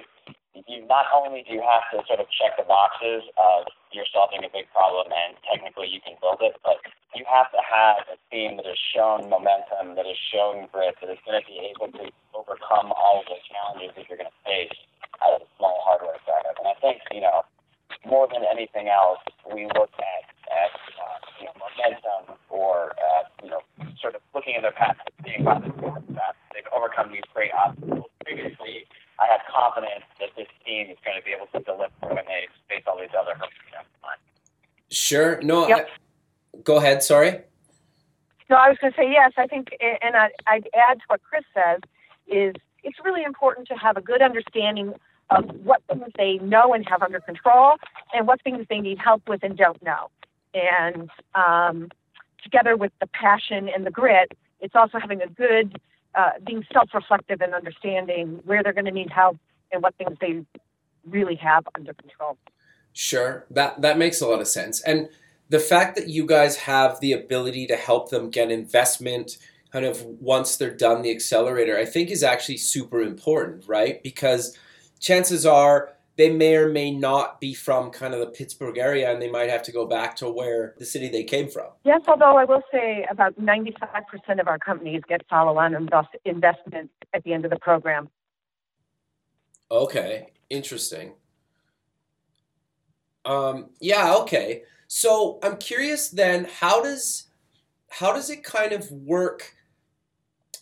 You 0.68 0.88
not 0.88 1.06
only 1.14 1.44
do 1.46 1.54
you 1.54 1.62
have 1.62 1.86
to 1.92 2.08
sort 2.08 2.20
of 2.20 2.26
check 2.32 2.58
the 2.58 2.64
boxes 2.64 3.28
of 3.38 3.68
you're 3.96 4.10
solving 4.12 4.44
a 4.44 4.52
big 4.52 4.68
problem 4.76 5.08
and 5.10 5.40
technically 5.48 5.88
you 5.88 6.04
can 6.04 6.20
build 6.20 6.44
it, 6.44 6.60
but 6.62 6.84
you 7.16 7.24
have 7.24 7.48
to 7.56 7.62
have 7.64 8.04
a 8.12 8.18
team 8.28 8.60
that 8.60 8.68
has 8.68 8.78
shown 8.78 9.32
momentum, 9.32 9.96
that 9.96 10.04
has 10.04 10.20
shown 10.20 10.68
grit, 10.70 11.00
that 11.00 11.08
is 11.08 11.22
going 11.24 11.40
to 11.40 11.46
be 11.48 11.72
able 11.72 11.88
to 11.96 12.12
overcome 12.36 12.92
all 12.92 13.24
the 13.26 13.40
challenges 13.48 13.96
that 13.96 14.04
you're 14.12 14.20
going 14.20 14.30
to 14.30 14.42
face 14.44 14.76
as 15.24 15.40
a 15.40 15.48
small 15.56 15.80
hardware 15.88 16.20
startup. 16.28 16.60
And 16.60 16.68
I 16.68 16.76
think, 16.84 17.00
you 17.16 17.24
know, 17.24 17.48
more 18.04 18.28
than 18.28 18.44
anything 18.44 18.92
else, 18.92 19.24
we 19.48 19.66
look 19.80 19.96
at, 19.96 20.24
at 20.52 20.76
uh, 21.00 21.18
you 21.40 21.48
know, 21.48 21.56
momentum 21.56 22.36
or, 22.52 22.92
uh, 23.00 23.24
you 23.42 23.50
know, 23.50 23.64
sort 23.98 24.14
of 24.14 24.22
looking 24.36 24.60
at 24.60 24.62
their 24.62 24.76
past, 24.76 25.00
seeing 25.24 25.48
how 25.48 25.58
they've 25.58 25.76
overcome 26.76 27.12
these 27.12 27.26
great 27.34 27.52
obstacles 27.54 28.12
previously. 28.24 28.86
I 29.20 29.28
have 29.32 29.42
confidence 29.48 30.04
that 30.20 30.30
this 30.36 30.48
team 30.66 30.88
is 30.90 30.98
going 31.06 31.18
to 31.18 31.24
be 31.24 31.32
able 31.32 31.48
to 31.48 31.60
deliver 31.60 31.94
when 32.02 32.26
they 32.26 32.48
face 32.68 32.84
all 32.88 33.00
these 33.00 33.16
other 33.18 33.34
hurdles. 33.34 33.52
Sure. 34.90 35.42
No, 35.42 35.68
yep. 35.68 35.88
I, 36.54 36.58
go 36.64 36.78
ahead. 36.78 37.04
Sorry. 37.04 37.42
No, 38.50 38.56
I 38.56 38.70
was 38.70 38.78
going 38.80 38.94
to 38.94 38.98
say 38.98 39.10
yes. 39.12 39.34
I 39.38 39.48
think, 39.48 39.70
and 39.80 40.16
I, 40.16 40.30
I'd 40.48 40.70
add 40.74 41.00
to 41.00 41.04
what 41.08 41.22
Chris 41.24 41.44
says 41.54 41.82
is 42.28 42.54
it's 42.84 42.98
really 43.04 43.24
important 43.24 43.68
to 43.70 43.74
have 43.76 43.98
a 43.98 44.02
good 44.02 44.22
understanding 44.22 44.94
of 45.32 45.46
what 45.64 45.82
things 45.88 46.06
they 46.18 46.38
know 46.38 46.74
and 46.74 46.88
have 46.88 47.02
under 47.02 47.20
control 47.20 47.78
and 48.14 48.28
what 48.28 48.42
things 48.44 48.66
they 48.70 48.80
need 48.80 49.00
help 49.00 49.28
with 49.28 49.44
and 49.44 49.58
don't 49.58 49.82
know. 49.82 50.10
And 50.54 51.10
um, 51.34 51.90
together 52.44 52.78
with 52.78 52.92
the 53.02 53.08
passion 53.08 53.68
and 53.68 53.86
the 53.86 53.92
grit, 53.92 54.34
it's 54.62 54.76
also 54.76 55.00
having 55.00 55.22
a 55.22 55.28
good, 55.28 55.80
uh, 56.16 56.32
being 56.46 56.64
self 56.72 56.90
reflective 56.94 57.42
and 57.42 57.54
understanding 57.54 58.40
where 58.46 58.64
they're 58.64 58.74
going 58.74 58.86
to 58.86 58.92
need 58.92 59.10
help 59.10 59.38
and 59.72 59.84
what 59.84 59.96
things 59.96 60.18
they 60.22 60.44
really 61.10 61.36
have 61.36 61.68
under 61.76 61.94
control. 61.94 62.38
Sure, 62.94 63.46
that, 63.52 63.82
that 63.82 63.98
makes 63.98 64.22
a 64.22 64.28
lot 64.28 64.40
of 64.40 64.48
sense. 64.48 64.82
And 64.82 65.10
the 65.50 65.60
fact 65.60 65.96
that 65.96 66.08
you 66.08 66.26
guys 66.26 66.58
have 66.58 67.00
the 67.02 67.14
ability 67.14 67.68
to 67.68 67.76
help 67.76 68.10
them 68.10 68.30
get 68.30 68.50
investment 68.50 69.38
kind 69.72 69.86
of 69.86 70.04
once 70.06 70.56
they're 70.56 70.74
done 70.74 71.02
the 71.02 71.12
accelerator, 71.12 71.78
I 71.78 71.86
think 71.86 72.10
is 72.10 72.24
actually 72.24 72.58
super 72.58 73.02
important, 73.02 73.68
right? 73.68 74.02
Because 74.02 74.58
chances 75.00 75.46
are 75.46 75.95
they 76.18 76.32
may 76.32 76.56
or 76.56 76.70
may 76.70 76.92
not 76.92 77.42
be 77.42 77.54
from 77.54 77.92
kind 77.92 78.14
of 78.14 78.20
the 78.20 78.28
Pittsburgh 78.28 78.78
area 78.78 79.12
and 79.12 79.22
they 79.22 79.30
might 79.30 79.50
have 79.50 79.62
to 79.64 79.72
go 79.72 79.86
back 79.86 80.16
to 80.18 80.30
where 80.30 80.76
the 80.78 80.86
city 80.86 81.10
they 81.10 81.24
came 81.24 81.50
from. 81.50 81.68
Yes, 81.84 82.02
although 82.08 82.38
I 82.38 82.46
will 82.46 82.62
say 82.72 83.06
about 83.10 83.38
95% 83.40 84.40
of 84.40 84.48
our 84.48 84.58
companies 84.58 85.02
get 85.08 85.26
follow 85.30 85.58
on 85.58 85.76
investment 86.26 86.92
at 87.14 87.24
the 87.24 87.34
end 87.34 87.44
of 87.44 87.52
the 87.52 87.60
program. 87.60 88.10
Okay, 89.70 90.28
interesting. 90.50 91.14
Um, 93.26 93.72
yeah, 93.80 94.16
okay. 94.22 94.64
So 94.88 95.40
I'm 95.42 95.58
curious 95.58 96.10
then, 96.10 96.48
how 96.60 96.82
does 96.84 97.24
how 97.90 98.14
does 98.14 98.30
it 98.30 98.44
kind 98.44 98.72
of 98.72 98.92
work 98.92 99.54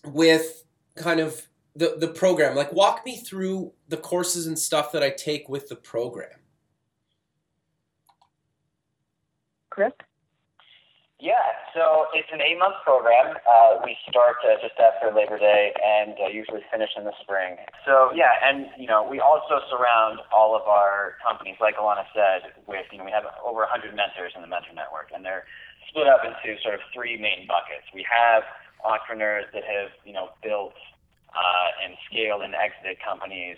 with 0.05 0.63
kind 0.95 1.19
of 1.19 1.48
the 1.75 1.96
the 2.00 2.08
program? 2.08 2.56
Like, 2.56 2.74
walk 2.74 3.06
me 3.06 3.18
through 3.18 3.74
the 3.88 3.98
courses 3.98 4.48
and 4.48 4.58
stuff 4.58 4.92
that 4.92 5.03
I 5.03 5.10
take 5.10 5.50
with 5.50 5.70
the 5.70 5.75
program. 5.75 6.39
Chris. 9.70 9.92
Yeah, 11.24 11.56
so 11.72 12.12
it's 12.12 12.27
an 12.36 12.44
eight 12.44 12.60
month 12.60 12.84
program. 12.84 13.39
Uh, 13.48 13.80
we 13.80 13.96
start 14.12 14.36
uh, 14.44 14.60
just 14.60 14.75
after 14.75 15.08
Labor 15.08 15.39
Day 15.39 15.72
and 15.80 16.20
uh, 16.20 16.27
usually 16.27 16.60
finish 16.68 16.92
in 17.00 17.08
the 17.08 17.15
spring. 17.24 17.56
So 17.88 18.12
yeah, 18.12 18.44
and 18.44 18.68
you 18.75 18.92
know 18.92 19.08
we 19.08 19.24
also 19.24 19.63
surround 19.72 20.20
all 20.36 20.51
of 20.51 20.68
our 20.68 21.15
companies, 21.24 21.56
like 21.63 21.80
Alana 21.80 22.03
said, 22.12 22.51
with 22.68 22.92
you 22.92 23.00
know 23.00 23.08
we 23.08 23.15
have 23.15 23.24
over 23.39 23.63
100 23.63 23.96
mentors 23.96 24.36
in 24.36 24.44
the 24.44 24.51
mentor 24.51 24.75
network, 24.75 25.15
and 25.15 25.24
they're 25.24 25.48
split 25.88 26.12
up 26.12 26.27
into 26.27 26.60
sort 26.60 26.75
of 26.75 26.84
three 26.92 27.15
main 27.15 27.48
buckets. 27.48 27.88
We 27.96 28.03
have 28.03 28.44
entrepreneurs 28.84 29.48
that 29.56 29.63
have 29.63 29.96
you 30.03 30.12
know 30.12 30.36
built 30.44 30.75
uh, 31.34 31.84
and 31.84 31.98
scaled 32.10 32.42
and 32.42 32.54
exited 32.56 32.98
companies. 33.02 33.58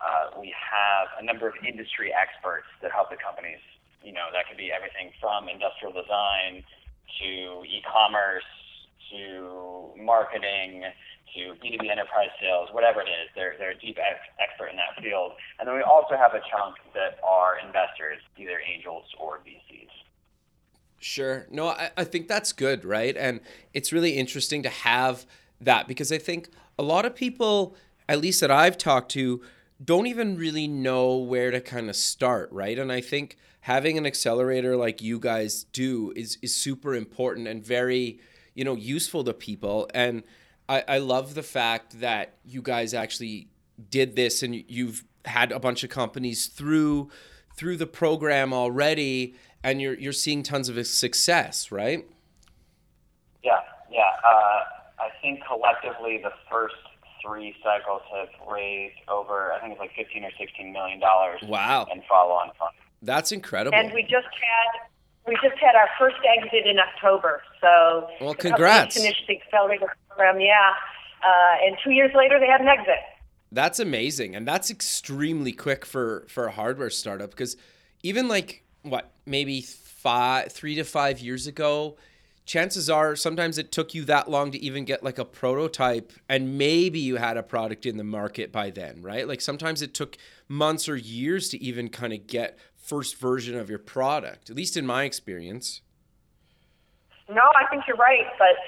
Uh, 0.00 0.40
we 0.40 0.52
have 0.56 1.08
a 1.20 1.24
number 1.24 1.46
of 1.46 1.54
industry 1.60 2.12
experts 2.12 2.66
that 2.80 2.90
help 2.90 3.10
the 3.10 3.20
companies. 3.20 3.60
You 4.02 4.12
know, 4.12 4.32
that 4.32 4.48
could 4.48 4.56
be 4.56 4.72
everything 4.72 5.12
from 5.20 5.48
industrial 5.48 5.92
design 5.92 6.64
to 7.20 7.28
e-commerce 7.68 8.48
to 9.12 9.92
marketing 9.98 10.84
to 11.34 11.40
B2B 11.62 11.90
enterprise 11.90 12.32
sales, 12.40 12.68
whatever 12.72 13.00
it 13.00 13.08
is. 13.08 13.28
They're, 13.34 13.54
they're 13.58 13.72
a 13.72 13.78
deep 13.78 13.98
ex- 13.98 14.26
expert 14.40 14.68
in 14.68 14.76
that 14.76 15.00
field. 15.02 15.32
And 15.58 15.68
then 15.68 15.76
we 15.76 15.82
also 15.82 16.16
have 16.16 16.34
a 16.34 16.40
chunk 16.50 16.76
that 16.94 17.20
are 17.22 17.58
investors, 17.64 18.18
either 18.36 18.58
angels 18.60 19.04
or 19.18 19.38
VCs. 19.38 19.88
Sure. 20.98 21.46
No, 21.50 21.68
I, 21.68 21.90
I 21.96 22.04
think 22.04 22.28
that's 22.28 22.52
good, 22.52 22.84
right? 22.84 23.16
And 23.16 23.40
it's 23.72 23.92
really 23.92 24.12
interesting 24.12 24.62
to 24.64 24.68
have 24.68 25.24
that 25.60 25.86
because 25.86 26.10
I 26.10 26.18
think 26.18 26.48
a 26.80 26.82
lot 26.82 27.04
of 27.04 27.14
people, 27.14 27.76
at 28.08 28.20
least 28.20 28.40
that 28.40 28.50
I've 28.50 28.78
talked 28.78 29.12
to, 29.12 29.42
don't 29.84 30.06
even 30.06 30.38
really 30.38 30.66
know 30.66 31.18
where 31.18 31.50
to 31.50 31.60
kind 31.60 31.90
of 31.90 31.96
start, 31.96 32.50
right? 32.50 32.78
And 32.78 32.90
I 32.90 33.02
think 33.02 33.36
having 33.60 33.98
an 33.98 34.06
accelerator 34.06 34.76
like 34.76 35.02
you 35.02 35.18
guys 35.18 35.64
do 35.64 36.10
is 36.16 36.38
is 36.40 36.54
super 36.54 36.94
important 36.94 37.48
and 37.48 37.62
very, 37.62 38.18
you 38.54 38.64
know, 38.64 38.76
useful 38.76 39.24
to 39.24 39.34
people. 39.34 39.90
And 39.92 40.22
I, 40.70 40.84
I 40.88 40.98
love 40.98 41.34
the 41.34 41.42
fact 41.42 42.00
that 42.00 42.38
you 42.46 42.62
guys 42.62 42.94
actually 42.94 43.48
did 43.90 44.16
this 44.16 44.42
and 44.42 44.54
you've 44.54 45.04
had 45.26 45.52
a 45.52 45.60
bunch 45.60 45.84
of 45.84 45.90
companies 45.90 46.46
through 46.46 47.10
through 47.56 47.76
the 47.76 47.86
program 47.86 48.54
already 48.54 49.34
and 49.62 49.82
you're 49.82 49.98
you're 49.98 50.14
seeing 50.14 50.42
tons 50.42 50.70
of 50.70 50.86
success, 50.86 51.70
right? 51.70 52.06
Yeah, 53.44 53.60
yeah. 53.90 54.12
Uh, 54.24 54.62
think 55.22 55.40
collectively 55.46 56.20
the 56.22 56.32
first 56.50 56.74
three 57.24 57.54
cycles 57.62 58.02
have 58.14 58.28
raised 58.50 58.96
over, 59.08 59.52
I 59.52 59.60
think 59.60 59.72
it's 59.72 59.80
like 59.80 59.94
15 59.94 60.24
or 60.24 60.30
16 60.38 60.72
million 60.72 61.00
dollars. 61.00 61.40
Wow. 61.46 61.86
And 61.90 62.02
follow 62.08 62.32
on 62.32 62.50
funds. 62.58 62.76
That's 63.02 63.32
incredible. 63.32 63.76
And 63.76 63.92
we 63.92 64.02
just 64.02 64.28
had 64.28 64.88
we 65.26 65.34
just 65.34 65.60
had 65.60 65.76
our 65.76 65.88
first 65.98 66.16
exit 66.38 66.66
in 66.66 66.78
October. 66.78 67.42
So 67.60 68.08
well, 68.20 68.34
congrats. 68.34 68.96
Finished 68.96 69.24
the 69.28 69.40
accelerator 69.40 69.94
program, 70.08 70.40
yeah. 70.40 70.72
Uh, 71.22 71.66
and 71.66 71.76
two 71.84 71.90
years 71.90 72.10
later, 72.14 72.40
they 72.40 72.46
had 72.46 72.60
an 72.60 72.68
exit. 72.68 72.98
That's 73.52 73.78
amazing, 73.78 74.34
and 74.36 74.46
that's 74.46 74.70
extremely 74.70 75.52
quick 75.52 75.84
for 75.84 76.26
for 76.28 76.46
a 76.46 76.50
hardware 76.52 76.90
startup 76.90 77.30
because 77.30 77.56
even 78.02 78.28
like 78.28 78.64
what 78.82 79.12
maybe 79.26 79.60
five, 79.60 80.52
three 80.52 80.74
to 80.76 80.84
five 80.84 81.18
years 81.18 81.46
ago, 81.46 81.96
chances 82.50 82.90
are 82.90 83.14
sometimes 83.14 83.58
it 83.58 83.70
took 83.70 83.94
you 83.94 84.04
that 84.04 84.28
long 84.28 84.50
to 84.50 84.58
even 84.58 84.84
get 84.84 85.04
like 85.04 85.18
a 85.18 85.24
prototype 85.24 86.12
and 86.28 86.58
maybe 86.58 86.98
you 86.98 87.14
had 87.14 87.36
a 87.36 87.44
product 87.44 87.86
in 87.86 87.96
the 87.96 88.02
market 88.02 88.50
by 88.50 88.68
then 88.70 89.00
right 89.02 89.28
like 89.28 89.40
sometimes 89.40 89.80
it 89.82 89.94
took 89.94 90.16
months 90.48 90.88
or 90.88 90.96
years 90.96 91.48
to 91.48 91.62
even 91.62 91.88
kind 91.88 92.12
of 92.12 92.26
get 92.26 92.58
first 92.76 93.16
version 93.18 93.56
of 93.56 93.70
your 93.70 93.78
product 93.78 94.50
at 94.50 94.56
least 94.56 94.76
in 94.76 94.84
my 94.84 95.04
experience 95.04 95.82
No, 97.28 97.46
I 97.54 97.70
think 97.70 97.84
you're 97.86 97.96
right. 97.96 98.26
But 98.42 98.58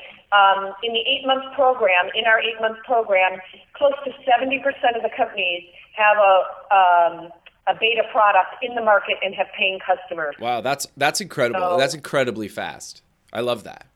um, 0.41 0.73
in 0.85 0.93
the 0.93 1.01
eight 1.01 1.27
month 1.27 1.43
program, 1.57 2.07
in 2.15 2.27
our 2.27 2.39
eight 2.39 2.61
month 2.61 2.79
program, 2.87 3.41
close 3.75 3.99
to 4.05 4.11
70% 4.11 4.63
of 4.95 5.03
the 5.03 5.11
companies 5.17 5.65
have 5.97 6.17
a 6.17 6.35
um, 6.79 7.33
a 7.67 7.75
beta 7.75 8.05
product 8.13 8.63
in 8.63 8.77
the 8.77 8.81
market 8.83 9.17
and 9.25 9.35
have 9.35 9.49
paying 9.59 9.81
customers. 9.85 10.37
Wow, 10.39 10.61
that's 10.61 10.87
that's 10.97 11.21
incredible. 11.21 11.71
So- 11.73 11.79
that's 11.79 11.95
incredibly 11.95 12.47
fast. 12.47 13.03
I 13.33 13.41
love 13.41 13.65
that. 13.65 13.87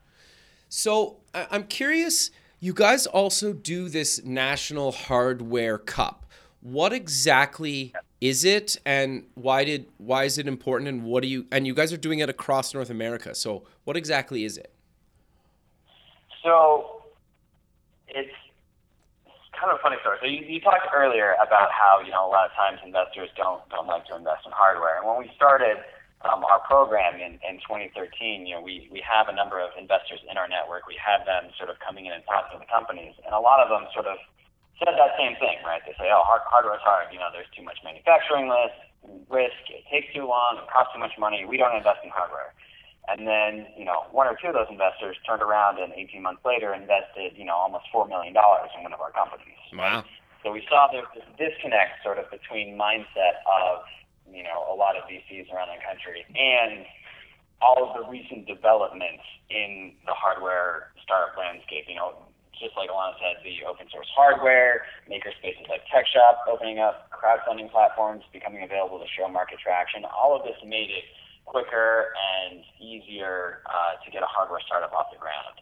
So 0.69 1.17
I'm 1.33 1.63
curious. 1.65 2.31
You 2.59 2.73
guys 2.73 3.05
also 3.05 3.53
do 3.53 3.87
this 3.87 4.23
National 4.25 4.91
Hardware 4.91 5.77
Cup. 5.77 6.25
What 6.61 6.91
exactly 6.91 7.93
is 8.19 8.43
it, 8.43 8.77
and 8.83 9.25
why 9.35 9.63
did 9.63 9.85
why 9.97 10.23
is 10.23 10.37
it 10.37 10.47
important, 10.47 10.89
and 10.89 11.03
what 11.03 11.21
do 11.21 11.29
you 11.29 11.45
and 11.51 11.67
you 11.67 11.75
guys 11.75 11.93
are 11.93 11.97
doing 11.97 12.19
it 12.19 12.29
across 12.29 12.73
North 12.73 12.89
America? 12.89 13.35
So 13.35 13.63
what 13.83 13.95
exactly 13.95 14.43
is 14.43 14.57
it? 14.57 14.73
So 16.43 17.03
it's, 18.07 18.27
it's 19.25 19.59
kind 19.59 19.71
of 19.71 19.77
a 19.79 19.81
funny 19.83 19.97
story. 20.01 20.17
So 20.19 20.27
you, 20.27 20.43
you 20.47 20.59
talked 20.61 20.87
earlier 20.95 21.35
about 21.45 21.69
how 21.71 22.01
you 22.03 22.11
know 22.11 22.27
a 22.27 22.31
lot 22.31 22.45
of 22.45 22.51
times 22.53 22.79
investors 22.83 23.29
don't 23.37 23.61
don't 23.69 23.87
like 23.87 24.07
to 24.07 24.15
invest 24.15 24.45
in 24.45 24.51
hardware. 24.51 24.97
And 24.97 25.07
when 25.07 25.19
we 25.19 25.31
started 25.35 25.77
um, 26.25 26.41
our 26.45 26.59
program 26.65 27.21
in, 27.21 27.37
in 27.45 27.61
2013, 27.61 28.47
you 28.47 28.55
know 28.55 28.61
we 28.61 28.89
we 28.89 29.03
have 29.05 29.29
a 29.29 29.35
number 29.35 29.61
of 29.61 29.69
investors 29.77 30.19
in 30.25 30.37
our 30.37 30.49
network. 30.49 30.87
We 30.89 30.97
had 30.97 31.25
them 31.29 31.53
sort 31.57 31.69
of 31.69 31.77
coming 31.77 32.09
in 32.09 32.13
and 32.13 32.25
talking 32.25 32.57
to 32.57 32.59
the 32.61 32.69
companies, 32.69 33.13
and 33.21 33.37
a 33.37 33.39
lot 33.39 33.61
of 33.61 33.69
them 33.69 33.85
sort 33.93 34.09
of 34.09 34.17
said 34.79 34.93
that 34.97 35.17
same 35.17 35.33
thing, 35.41 35.57
right? 35.65 35.81
They 35.85 35.93
say, 35.97 36.09
oh, 36.13 36.21
hard, 36.21 36.45
hardware's 36.45 36.85
hard. 36.85 37.09
You 37.09 37.17
know, 37.17 37.33
there's 37.33 37.49
too 37.53 37.65
much 37.65 37.81
manufacturing 37.81 38.49
risk, 38.49 38.77
risk. 39.29 39.61
It 39.73 39.85
takes 39.89 40.13
too 40.13 40.29
long. 40.29 40.61
It 40.61 40.69
costs 40.69 40.93
too 40.93 41.01
much 41.01 41.17
money. 41.17 41.45
We 41.45 41.57
don't 41.57 41.73
invest 41.75 42.05
in 42.05 42.13
hardware. 42.13 42.53
And 43.07 43.25
then, 43.25 43.65
you 43.77 43.85
know, 43.85 44.05
one 44.11 44.27
or 44.27 44.35
two 44.35 44.51
of 44.51 44.53
those 44.53 44.67
investors 44.69 45.15
turned 45.25 45.41
around 45.41 45.79
and 45.79 45.93
18 45.95 46.21
months 46.21 46.43
later 46.43 46.73
invested, 46.73 47.33
you 47.39 47.45
know, 47.45 47.55
almost 47.55 47.85
$4 47.93 48.07
million 48.07 48.35
in 48.35 48.83
one 48.83 48.93
of 48.93 48.99
our 48.99 49.11
companies. 49.11 49.57
Wow. 49.73 50.03
So 50.43 50.51
we 50.51 50.61
saw 50.69 50.89
there's 50.91 51.07
this 51.15 51.25
disconnect 51.39 52.03
sort 52.03 52.19
of 52.19 52.29
between 52.29 52.77
mindset 52.77 53.41
of, 53.47 53.87
you 54.37 54.45
know, 54.45 54.69
a 54.69 54.75
lot 54.77 54.93
of 54.93 55.09
VCs 55.09 55.49
around 55.49 55.73
the 55.73 55.81
country 55.81 56.21
and 56.37 56.85
all 57.57 57.81
of 57.81 57.97
the 57.97 58.05
recent 58.05 58.45
developments 58.45 59.25
in 59.49 59.97
the 60.05 60.13
hardware 60.13 60.93
startup 61.01 61.33
landscape. 61.33 61.89
You 61.89 61.97
know, 61.97 62.29
just 62.53 62.77
like 62.77 62.93
Alana 62.93 63.17
said, 63.17 63.41
the 63.41 63.65
open 63.65 63.89
source 63.89 64.09
hardware, 64.13 64.85
maker 65.09 65.33
spaces 65.41 65.65
like 65.65 65.81
TechShop 65.89 66.45
opening 66.45 66.77
up, 66.77 67.09
crowdfunding 67.09 67.73
platforms 67.73 68.21
becoming 68.29 68.61
available 68.61 69.01
to 69.01 69.09
show 69.09 69.25
market 69.25 69.57
traction. 69.57 70.05
All 70.05 70.37
of 70.37 70.45
this 70.45 70.57
made 70.61 70.93
it 70.93 71.05
quicker 71.49 72.13
and 72.13 72.61
easier 72.77 73.65
uh, 73.65 73.97
to 74.05 74.11
get 74.13 74.21
a 74.21 74.29
hardware 74.29 74.61
startup 74.61 74.93
off 74.93 75.09
the 75.09 75.17
ground. 75.17 75.57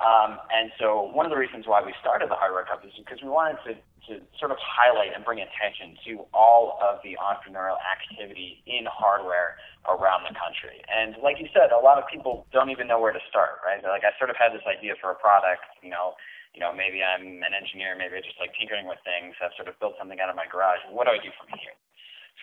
Um, 0.00 0.40
and 0.48 0.72
so 0.80 1.12
one 1.12 1.26
of 1.28 1.30
the 1.30 1.36
reasons 1.36 1.68
why 1.68 1.84
we 1.84 1.92
started 2.00 2.32
the 2.32 2.34
Hardware 2.34 2.64
Cup 2.64 2.80
is 2.84 2.92
because 2.96 3.20
we 3.22 3.28
wanted 3.28 3.60
to, 3.68 3.76
to 4.10 4.18
sort 4.42 4.50
of 4.50 4.58
highlight 4.58 5.14
and 5.14 5.22
bring 5.22 5.38
attention 5.38 5.94
to 6.10 6.26
all 6.34 6.76
of 6.82 6.98
the 7.06 7.14
entrepreneurial 7.16 7.78
activity 7.78 8.60
in 8.66 8.84
hardware 8.90 9.56
around 9.86 10.26
the 10.26 10.34
country. 10.34 10.82
And 10.90 11.14
like 11.22 11.38
you 11.38 11.46
said, 11.54 11.70
a 11.70 11.78
lot 11.78 11.96
of 11.96 12.04
people 12.10 12.50
don't 12.50 12.74
even 12.74 12.90
know 12.90 12.98
where 12.98 13.14
to 13.14 13.22
start, 13.30 13.62
right? 13.62 13.78
They're 13.78 13.94
like, 13.94 14.04
I 14.04 14.10
sort 14.18 14.28
of 14.28 14.36
had 14.36 14.50
this 14.50 14.66
idea 14.66 14.98
for 14.98 15.14
a 15.14 15.18
product, 15.18 15.62
you 15.80 15.88
know, 15.88 16.18
you 16.50 16.58
know, 16.58 16.74
maybe 16.74 16.98
I'm 16.98 17.46
an 17.46 17.54
engineer, 17.54 17.94
maybe 17.94 18.18
I 18.18 18.22
just 18.26 18.38
like 18.42 18.50
tinkering 18.58 18.90
with 18.90 18.98
things. 19.06 19.38
I've 19.38 19.54
sort 19.54 19.70
of 19.70 19.78
built 19.78 19.94
something 19.94 20.18
out 20.18 20.26
of 20.26 20.34
my 20.34 20.50
garage. 20.50 20.82
What 20.90 21.06
do 21.06 21.14
I 21.14 21.22
do 21.22 21.30
from 21.38 21.54
here? 21.54 21.78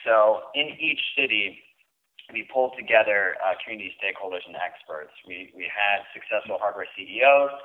So 0.08 0.48
in 0.56 0.72
each 0.80 1.04
city, 1.20 1.60
we 2.32 2.48
pulled 2.52 2.76
together 2.80 3.36
uh, 3.44 3.56
community 3.60 3.92
stakeholders 4.00 4.44
and 4.48 4.56
experts. 4.56 5.12
We, 5.28 5.52
we 5.56 5.68
had 5.68 6.08
successful 6.16 6.60
hardware 6.60 6.88
CEOs, 6.96 7.56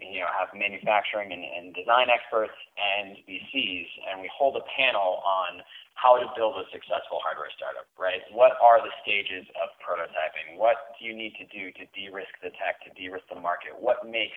you 0.00 0.20
know, 0.20 0.30
have 0.30 0.50
manufacturing 0.54 1.30
and, 1.30 1.42
and 1.42 1.74
design 1.74 2.10
experts 2.10 2.54
and 2.74 3.18
VCs, 3.26 3.88
and 4.10 4.20
we 4.20 4.30
hold 4.30 4.58
a 4.58 4.64
panel 4.74 5.22
on 5.22 5.62
how 5.94 6.18
to 6.18 6.26
build 6.34 6.58
a 6.58 6.66
successful 6.74 7.22
hardware 7.22 7.50
startup, 7.54 7.86
right? 7.94 8.20
What 8.34 8.58
are 8.58 8.82
the 8.82 8.90
stages 9.06 9.46
of 9.62 9.70
prototyping? 9.78 10.58
What 10.58 10.98
do 10.98 11.06
you 11.06 11.14
need 11.14 11.38
to 11.38 11.46
do 11.46 11.70
to 11.70 11.82
de-risk 11.94 12.34
the 12.42 12.50
tech, 12.58 12.82
to 12.84 12.90
de-risk 12.98 13.24
the 13.30 13.38
market? 13.38 13.78
What 13.78 14.02
makes 14.02 14.36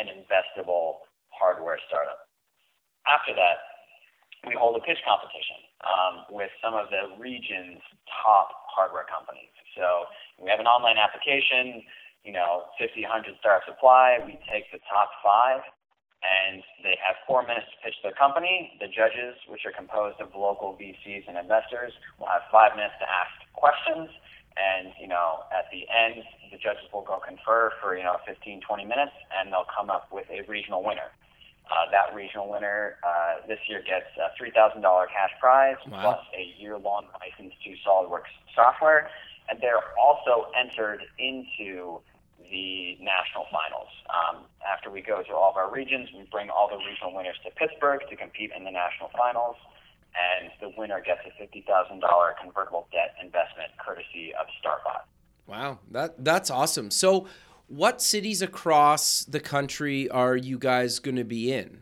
an 0.00 0.08
investable 0.08 1.04
hardware 1.28 1.76
startup? 1.86 2.24
After 3.04 3.36
that, 3.36 3.68
we 4.48 4.56
hold 4.56 4.80
a 4.80 4.82
pitch 4.84 5.00
competition 5.04 5.60
um, 5.84 6.14
with 6.30 6.50
some 6.62 6.72
of 6.72 6.88
the 6.88 7.12
region's 7.20 7.82
top 8.08 8.48
hardware 8.70 9.04
companies. 9.04 9.50
So 9.76 10.08
we 10.38 10.48
have 10.48 10.62
an 10.62 10.70
online 10.70 10.96
application, 10.96 11.82
you 12.24 12.32
know, 12.32 12.64
50, 12.78 13.02
100 13.02 13.34
startups 13.40 13.68
apply. 13.70 14.18
We 14.26 14.38
take 14.50 14.70
the 14.72 14.78
top 14.90 15.10
five, 15.22 15.62
and 16.22 16.62
they 16.82 16.98
have 16.98 17.16
four 17.26 17.42
minutes 17.46 17.66
to 17.72 17.76
pitch 17.84 17.96
their 18.02 18.12
company. 18.12 18.74
The 18.80 18.88
judges, 18.90 19.38
which 19.48 19.62
are 19.64 19.72
composed 19.72 20.20
of 20.20 20.34
local 20.34 20.74
VCs 20.74 21.28
and 21.28 21.38
investors, 21.38 21.92
will 22.18 22.26
have 22.28 22.42
five 22.50 22.74
minutes 22.76 22.94
to 23.00 23.06
ask 23.08 23.32
questions. 23.54 24.10
And, 24.58 24.90
you 24.98 25.06
know, 25.06 25.46
at 25.54 25.70
the 25.70 25.86
end, 25.86 26.26
the 26.50 26.58
judges 26.58 26.90
will 26.92 27.06
go 27.06 27.22
confer 27.22 27.70
for, 27.80 27.94
you 27.96 28.02
know, 28.02 28.18
15, 28.26 28.60
20 28.66 28.84
minutes, 28.84 29.14
and 29.38 29.52
they'll 29.54 29.70
come 29.70 29.88
up 29.88 30.10
with 30.10 30.26
a 30.34 30.42
regional 30.50 30.82
winner. 30.82 31.14
Uh, 31.70 31.84
that 31.92 32.10
regional 32.16 32.48
winner 32.50 32.96
uh, 33.06 33.44
this 33.46 33.60
year 33.68 33.78
gets 33.84 34.08
a 34.18 34.32
$3,000 34.40 34.80
cash 34.82 35.30
prize 35.38 35.76
Wow. 35.86 36.00
plus 36.02 36.20
a 36.34 36.42
year-long 36.58 37.06
license 37.20 37.52
to 37.62 37.70
SolidWorks 37.86 38.32
software, 38.56 39.10
and 39.48 39.60
they're 39.60 39.96
also 39.98 40.50
entered 40.58 41.02
into 41.18 42.00
the 42.50 42.96
national 43.00 43.44
finals. 43.52 43.88
Um, 44.08 44.44
after 44.64 44.90
we 44.90 45.02
go 45.02 45.22
to 45.22 45.32
all 45.34 45.50
of 45.50 45.56
our 45.56 45.70
regions, 45.70 46.08
we 46.14 46.26
bring 46.30 46.50
all 46.50 46.68
the 46.68 46.78
regional 46.78 47.14
winners 47.14 47.36
to 47.44 47.50
Pittsburgh 47.52 48.00
to 48.08 48.16
compete 48.16 48.50
in 48.56 48.64
the 48.64 48.70
national 48.70 49.10
finals, 49.16 49.56
and 50.16 50.50
the 50.60 50.72
winner 50.78 51.00
gets 51.04 51.20
a 51.26 51.42
$50,000 51.42 52.00
convertible 52.40 52.88
debt 52.92 53.14
investment 53.22 53.70
courtesy 53.84 54.32
of 54.38 54.46
Starbot. 54.62 55.04
Wow, 55.46 55.78
that 55.90 56.22
that's 56.22 56.50
awesome. 56.50 56.90
So, 56.90 57.26
what 57.68 58.02
cities 58.02 58.42
across 58.42 59.24
the 59.24 59.40
country 59.40 60.08
are 60.10 60.36
you 60.36 60.58
guys 60.58 60.98
going 60.98 61.16
to 61.16 61.24
be 61.24 61.52
in? 61.52 61.80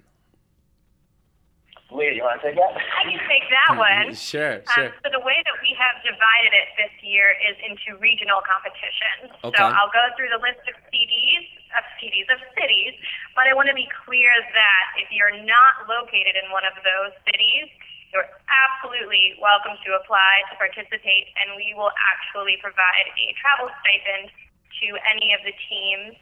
Leah, 1.95 2.19
you 2.19 2.27
want 2.27 2.43
to 2.43 2.51
take 2.51 2.59
that? 2.59 2.75
I 2.75 3.07
can 3.07 3.23
take 3.31 3.47
that 3.55 3.79
one. 3.79 4.11
Sure, 4.11 4.59
Um, 4.59 4.75
sure. 4.75 4.91
so 5.07 5.09
the 5.15 5.23
way 5.23 5.39
that 5.47 5.57
we 5.63 5.71
have 5.79 6.03
divided 6.03 6.51
it 6.51 6.69
this 6.75 6.91
year 6.99 7.31
is 7.47 7.55
into 7.63 7.95
regional 8.03 8.43
competitions. 8.43 9.31
Okay. 9.47 9.55
So 9.55 9.71
I'll 9.71 9.93
go 9.95 10.03
through 10.19 10.35
the 10.35 10.43
list 10.43 10.67
of 10.67 10.75
CDs, 10.91 11.47
of 11.79 11.87
CDs 12.03 12.27
of 12.27 12.43
cities, 12.59 12.99
but 13.39 13.47
I 13.47 13.55
want 13.55 13.71
to 13.71 13.77
be 13.79 13.87
clear 14.03 14.35
that 14.35 14.85
if 14.99 15.15
you're 15.15 15.39
not 15.47 15.87
located 15.87 16.35
in 16.35 16.51
one 16.51 16.67
of 16.67 16.75
those 16.83 17.15
cities, 17.23 17.71
you're 18.11 18.27
absolutely 18.51 19.39
welcome 19.39 19.79
to 19.87 19.91
apply 19.95 20.43
to 20.51 20.59
participate, 20.59 21.31
and 21.39 21.55
we 21.55 21.71
will 21.79 21.95
actually 22.11 22.59
provide 22.59 23.07
a 23.15 23.27
travel 23.39 23.71
stipend 23.83 24.35
to 24.83 24.87
any 25.07 25.31
of 25.39 25.41
the 25.47 25.55
teams 25.71 26.19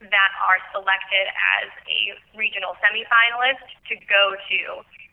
that 0.00 0.32
are 0.44 0.60
selected 0.76 1.26
as 1.60 1.68
a 1.88 2.00
regional 2.36 2.76
semifinalist 2.84 3.64
to 3.88 3.94
go 4.04 4.36
to 4.36 4.58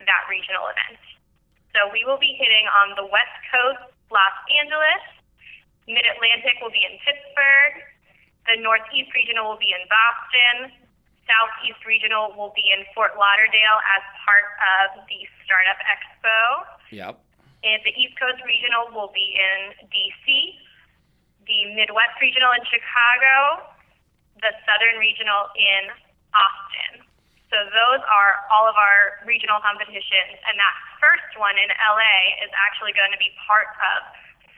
that 0.03 0.27
regional 0.27 0.67
event. 0.67 0.99
So 1.71 1.89
we 1.89 2.03
will 2.05 2.19
be 2.19 2.35
hitting 2.35 2.67
on 2.83 2.93
the 2.99 3.07
West 3.07 3.37
Coast, 3.49 3.81
Los 4.11 4.37
Angeles. 4.61 5.03
Mid 5.87 6.05
Atlantic 6.05 6.59
will 6.61 6.71
be 6.71 6.83
in 6.83 6.99
Pittsburgh. 7.01 7.73
The 8.45 8.59
Northeast 8.59 9.09
Regional 9.15 9.55
will 9.55 9.61
be 9.61 9.71
in 9.71 9.83
Boston. 9.87 10.83
Southeast 11.23 11.79
Regional 11.87 12.35
will 12.35 12.51
be 12.51 12.67
in 12.75 12.83
Fort 12.91 13.15
Lauderdale 13.15 13.79
as 13.95 14.03
part 14.27 14.47
of 14.59 15.07
the 15.07 15.23
Startup 15.47 15.79
Expo. 15.87 16.37
Yep. 16.91 17.15
And 17.63 17.79
the 17.87 17.95
East 17.95 18.19
Coast 18.19 18.43
Regional 18.43 18.91
will 18.91 19.11
be 19.15 19.39
in 19.39 19.87
DC. 19.87 20.27
The 21.47 21.73
Midwest 21.75 22.19
Regional 22.19 22.51
in 22.51 22.63
Chicago. 22.67 23.72
The 24.43 24.51
Southern 24.67 24.99
Regional 24.99 25.47
in 25.55 25.87
Austin. 26.35 27.07
So 27.47 27.55
those 27.71 28.01
are 28.03 28.43
all 28.51 28.67
of 28.67 28.75
our 28.75 29.23
regional 29.23 29.63
competitions, 29.63 30.35
and 30.43 30.59
that 30.59 30.75
first 30.99 31.31
one 31.39 31.55
in 31.55 31.71
LA 31.79 32.43
is 32.43 32.51
actually 32.59 32.91
going 32.91 33.15
to 33.15 33.21
be 33.21 33.31
part 33.47 33.71
of 33.79 34.03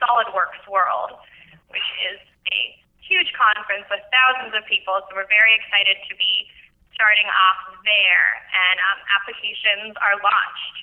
SolidWorks 0.02 0.66
World, 0.66 1.22
which 1.70 1.86
is 2.10 2.18
a 2.50 2.58
huge 2.98 3.30
conference 3.38 3.86
with 3.86 4.02
thousands 4.10 4.58
of 4.58 4.66
people. 4.66 4.98
So 5.06 5.14
we're 5.14 5.30
very 5.30 5.54
excited 5.54 6.02
to 6.10 6.18
be 6.18 6.50
starting 6.96 7.30
off 7.30 7.78
there, 7.86 8.26
and 8.50 8.76
um, 8.90 8.98
applications 9.22 9.94
are 10.02 10.18
launched. 10.18 10.76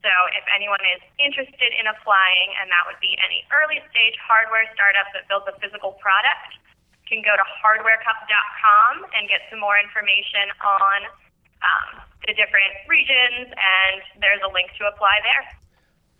So 0.00 0.12
if 0.38 0.46
anyone 0.54 0.80
is 0.96 1.02
interested 1.18 1.74
in 1.74 1.90
applying, 1.90 2.48
and 2.62 2.70
that 2.70 2.86
would 2.88 3.02
be 3.02 3.18
any 3.20 3.44
early 3.50 3.82
stage 3.90 4.16
hardware 4.22 4.64
startup 4.72 5.10
that 5.12 5.26
builds 5.26 5.50
a 5.50 5.58
physical 5.58 5.98
product, 5.98 6.54
can 7.08 7.24
go 7.24 7.32
to 7.32 7.44
hardwarecup.com 7.64 9.08
and 9.16 9.28
get 9.28 9.40
some 9.50 9.58
more 9.58 9.80
information 9.80 10.52
on 10.60 10.98
um, 11.64 11.88
the 12.26 12.34
different 12.34 12.72
regions, 12.88 13.48
and 13.50 13.98
there's 14.20 14.40
a 14.44 14.52
link 14.52 14.70
to 14.78 14.86
apply 14.86 15.16
there. 15.24 15.44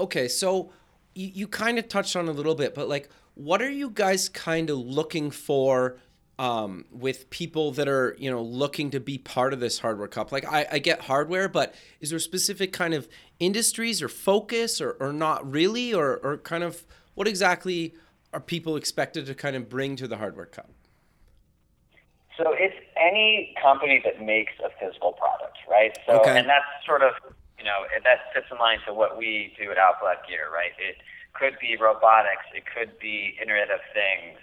Okay, 0.00 0.28
so 0.28 0.72
you, 1.14 1.28
you 1.44 1.48
kind 1.48 1.78
of 1.78 1.88
touched 1.88 2.16
on 2.16 2.28
a 2.28 2.32
little 2.32 2.54
bit, 2.54 2.74
but 2.74 2.88
like, 2.88 3.08
what 3.34 3.62
are 3.62 3.70
you 3.70 3.90
guys 3.90 4.28
kind 4.28 4.70
of 4.70 4.78
looking 4.78 5.30
for 5.30 5.98
um, 6.38 6.84
with 6.92 7.30
people 7.30 7.72
that 7.72 7.88
are 7.88 8.16
you 8.18 8.30
know 8.30 8.42
looking 8.42 8.90
to 8.90 9.00
be 9.00 9.18
part 9.18 9.52
of 9.52 9.60
this 9.60 9.78
hardware 9.78 10.08
cup? 10.08 10.32
Like 10.32 10.44
I, 10.46 10.66
I 10.72 10.78
get 10.78 11.02
hardware, 11.02 11.48
but 11.48 11.74
is 12.00 12.10
there 12.10 12.18
specific 12.18 12.72
kind 12.72 12.94
of 12.94 13.08
industries 13.38 14.02
or 14.02 14.08
focus 14.08 14.80
or, 14.80 14.92
or 15.00 15.12
not 15.12 15.48
really 15.50 15.92
or, 15.92 16.18
or 16.18 16.38
kind 16.38 16.64
of 16.64 16.84
what 17.14 17.28
exactly 17.28 17.94
are 18.32 18.40
people 18.40 18.76
expected 18.76 19.26
to 19.26 19.34
kind 19.34 19.56
of 19.56 19.68
bring 19.68 19.96
to 19.96 20.06
the 20.06 20.16
hardware 20.16 20.46
cup? 20.46 20.70
So 22.38 22.54
it's 22.54 22.78
any 22.96 23.52
company 23.60 24.00
that 24.06 24.22
makes 24.22 24.52
a 24.62 24.70
physical 24.78 25.12
product, 25.12 25.58
right? 25.68 25.90
So 26.06 26.22
Okay. 26.22 26.38
and 26.38 26.48
that's 26.48 26.70
sort 26.86 27.02
of 27.02 27.14
you 27.58 27.64
know 27.64 27.82
that 28.04 28.30
fits 28.32 28.46
in 28.50 28.58
line 28.58 28.78
to 28.86 28.94
what 28.94 29.18
we 29.18 29.52
do 29.58 29.70
at 29.72 29.78
Alpha 29.78 30.04
Lab 30.06 30.22
Gear, 30.26 30.46
right? 30.54 30.70
It 30.78 31.02
could 31.34 31.58
be 31.58 31.76
robotics, 31.76 32.46
it 32.54 32.62
could 32.64 32.96
be 33.02 33.36
Internet 33.42 33.70
of 33.74 33.80
Things, 33.92 34.38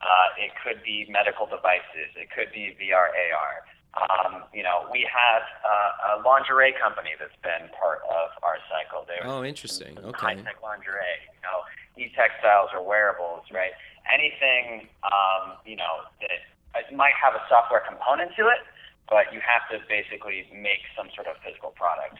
uh, 0.00 0.28
it 0.38 0.54
could 0.62 0.82
be 0.86 1.06
medical 1.10 1.46
devices, 1.46 2.14
it 2.14 2.30
could 2.30 2.54
be 2.54 2.78
VR 2.78 3.10
AR. 3.10 3.54
Um, 3.94 4.42
you 4.52 4.62
know, 4.62 4.86
we 4.90 5.06
have 5.06 5.42
uh, 5.62 6.18
a 6.18 6.22
lingerie 6.26 6.74
company 6.82 7.14
that's 7.18 7.34
been 7.42 7.70
part 7.78 8.02
of 8.10 8.30
our 8.42 8.58
cycle. 8.66 9.06
They're 9.06 9.22
Oh, 9.26 9.44
interesting. 9.44 9.98
Okay. 9.98 10.18
high 10.18 10.34
tech 10.34 10.58
lingerie, 10.62 11.18
you 11.30 11.42
know, 11.46 11.62
e 11.98 12.10
textiles 12.14 12.70
or 12.74 12.82
wearables, 12.82 13.46
right? 13.54 13.70
Anything, 14.12 14.88
um, 15.06 15.54
you 15.64 15.76
know, 15.76 16.10
that 16.20 16.42
it 16.76 16.90
might 16.94 17.14
have 17.16 17.34
a 17.34 17.42
software 17.48 17.82
component 17.82 18.34
to 18.36 18.50
it, 18.50 18.62
but 19.08 19.30
you 19.32 19.40
have 19.44 19.64
to 19.70 19.82
basically 19.86 20.48
make 20.50 20.82
some 20.96 21.08
sort 21.14 21.26
of 21.30 21.38
physical 21.44 21.70
product. 21.76 22.18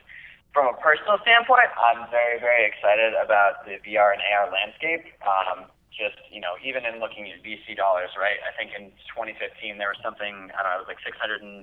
From 0.54 0.70
a 0.70 0.76
personal 0.78 1.18
standpoint, 1.26 1.70
I'm 1.74 2.06
very, 2.14 2.38
very 2.38 2.62
excited 2.62 3.14
about 3.18 3.66
the 3.66 3.82
VR 3.82 4.14
and 4.14 4.22
AR 4.22 4.46
landscape. 4.52 5.02
Um, 5.26 5.66
just, 5.90 6.18
you 6.30 6.42
know, 6.42 6.58
even 6.62 6.82
in 6.86 6.98
looking 6.98 7.30
at 7.30 7.38
VC 7.42 7.78
dollars, 7.78 8.10
right? 8.18 8.38
I 8.42 8.50
think 8.58 8.74
in 8.74 8.90
2015 9.14 9.78
there 9.78 9.94
was 9.94 9.98
something, 10.02 10.50
I 10.54 10.62
don't 10.62 10.70
know, 10.74 10.82
it 10.82 10.86
was 10.86 10.90
like 10.90 11.02
686 11.06 11.54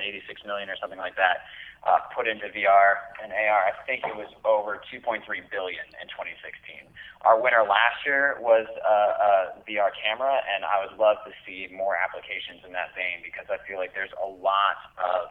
million 0.47 0.71
or 0.71 0.79
something 0.79 0.99
like 0.99 1.19
that 1.19 1.43
uh, 1.83 1.97
put 2.13 2.27
into 2.27 2.45
VR 2.53 3.01
and 3.23 3.33
AR. 3.33 3.61
I 3.65 3.73
think 3.89 4.05
it 4.05 4.13
was 4.13 4.29
over 4.45 4.81
2.3 4.93 5.25
billion 5.25 5.85
in 5.97 6.07
2016. 6.13 6.85
Our 7.25 7.41
winner 7.41 7.65
last 7.65 8.05
year 8.05 8.37
was 8.41 8.69
uh, 8.81 9.57
a 9.57 9.61
VR 9.65 9.89
camera, 9.97 10.41
and 10.45 10.65
I 10.65 10.85
would 10.85 10.97
love 10.97 11.17
to 11.25 11.33
see 11.45 11.69
more 11.73 11.97
applications 11.97 12.61
in 12.65 12.73
that 12.73 12.93
vein 12.93 13.25
because 13.25 13.49
I 13.49 13.57
feel 13.65 13.77
like 13.77 13.93
there's 13.93 14.13
a 14.17 14.29
lot 14.29 14.77
of 15.01 15.29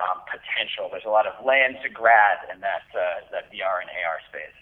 um, 0.00 0.24
potential. 0.28 0.88
There's 0.92 1.08
a 1.08 1.12
lot 1.12 1.26
of 1.26 1.36
land 1.44 1.80
to 1.84 1.88
grab 1.88 2.44
in 2.52 2.60
that 2.60 2.84
uh, 2.92 3.24
that 3.32 3.48
VR 3.48 3.80
and 3.80 3.88
AR 4.04 4.20
space. 4.28 4.56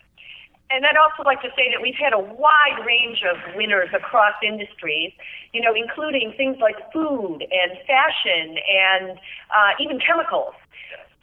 And 0.71 0.83
I'd 0.83 0.99
also 0.99 1.23
like 1.23 1.43
to 1.43 1.51
say 1.55 1.71
that 1.71 1.79
we've 1.79 1.99
had 1.99 2.12
a 2.12 2.19
wide 2.19 2.83
range 2.83 3.23
of 3.23 3.39
winners 3.55 3.89
across 3.95 4.35
industries, 4.43 5.12
you 5.55 5.61
know, 5.62 5.71
including 5.75 6.35
things 6.37 6.59
like 6.59 6.75
food 6.93 7.47
and 7.47 7.71
fashion 7.87 8.59
and 8.59 9.19
uh, 9.55 9.79
even 9.79 10.01
chemicals. 10.03 10.55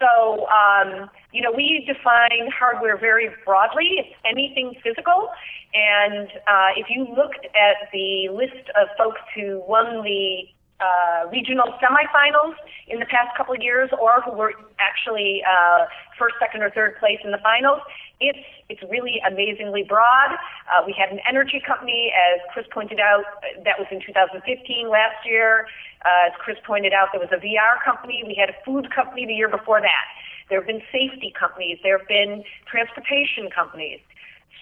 So, 0.04 0.48
um, 0.48 1.10
you 1.32 1.42
know, 1.42 1.52
we 1.56 1.86
define 1.88 2.50
hardware 2.52 2.98
very 2.98 3.30
broadly. 3.46 3.88
It's 4.00 4.16
anything 4.26 4.76
physical. 4.84 5.30
And 5.74 6.28
uh, 6.46 6.72
if 6.76 6.88
you 6.90 7.08
looked 7.16 7.46
at 7.46 7.90
the 7.94 8.28
list 8.34 8.70
of 8.76 8.90
folks 8.98 9.22
who 9.34 9.64
won 9.66 10.04
the 10.04 10.44
uh, 10.84 11.30
regional 11.32 11.72
semifinals 11.80 12.56
in 12.88 13.00
the 13.00 13.06
past 13.06 13.32
couple 13.38 13.56
of 13.56 13.62
years, 13.62 13.90
or 13.96 14.22
who 14.22 14.32
were 14.32 14.54
actually 14.80 15.42
uh, 15.48 15.86
first, 16.20 16.36
second, 16.40 16.62
or 16.62 16.70
third 16.72 16.98
place 17.00 17.20
in 17.24 17.32
the 17.32 17.40
finals. 17.40 17.80
It's 18.20 18.46
it's 18.70 18.84
really 18.92 19.22
amazingly 19.26 19.84
broad. 19.84 20.36
Uh, 20.68 20.84
we 20.86 20.94
had 20.98 21.10
an 21.10 21.20
energy 21.28 21.62
company, 21.66 22.12
as 22.12 22.40
Chris 22.54 22.66
pointed 22.72 23.00
out, 23.00 23.24
that 23.64 23.80
was 23.80 23.88
in 23.92 24.02
2015 24.06 24.44
last 24.90 25.26
year. 25.26 25.68
Uh, 26.04 26.28
as 26.28 26.34
Chris 26.40 26.58
pointed 26.66 26.92
out, 26.94 27.10
there 27.12 27.22
was 27.22 27.32
a 27.32 27.40
VR 27.40 27.80
company. 27.84 28.24
We 28.28 28.36
had 28.36 28.50
a 28.50 28.58
food 28.66 28.94
company 28.94 29.26
the 29.26 29.34
year 29.34 29.50
before 29.50 29.80
that. 29.80 30.06
There 30.50 30.60
have 30.60 30.68
been 30.68 30.84
safety 30.92 31.34
companies. 31.38 31.80
There 31.84 31.98
have 31.98 32.08
been 32.08 32.44
transportation 32.68 33.50
companies. 33.54 34.00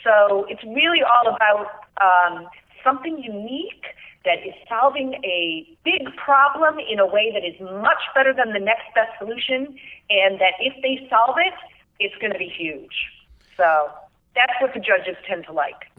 So 0.03 0.45
it's 0.49 0.63
really 0.63 1.01
all 1.01 1.35
about 1.35 1.85
um, 2.01 2.47
something 2.83 3.21
unique 3.21 3.85
that 4.23 4.39
is 4.45 4.53
solving 4.69 5.15
a 5.23 5.67
big 5.83 6.03
problem 6.15 6.75
in 6.79 6.99
a 6.99 7.05
way 7.05 7.31
that 7.33 7.43
is 7.43 7.59
much 7.81 8.01
better 8.13 8.33
than 8.33 8.53
the 8.53 8.59
next 8.59 8.85
best 8.93 9.11
solution, 9.17 9.75
and 10.09 10.39
that 10.39 10.53
if 10.59 10.73
they 10.83 11.07
solve 11.09 11.37
it, 11.39 11.53
it's 11.99 12.15
going 12.21 12.31
to 12.31 12.39
be 12.39 12.51
huge. 12.55 12.93
So 13.57 13.89
that's 14.35 14.53
what 14.61 14.73
the 14.73 14.79
judges 14.79 15.15
tend 15.27 15.45
to 15.45 15.53
like. 15.53 15.89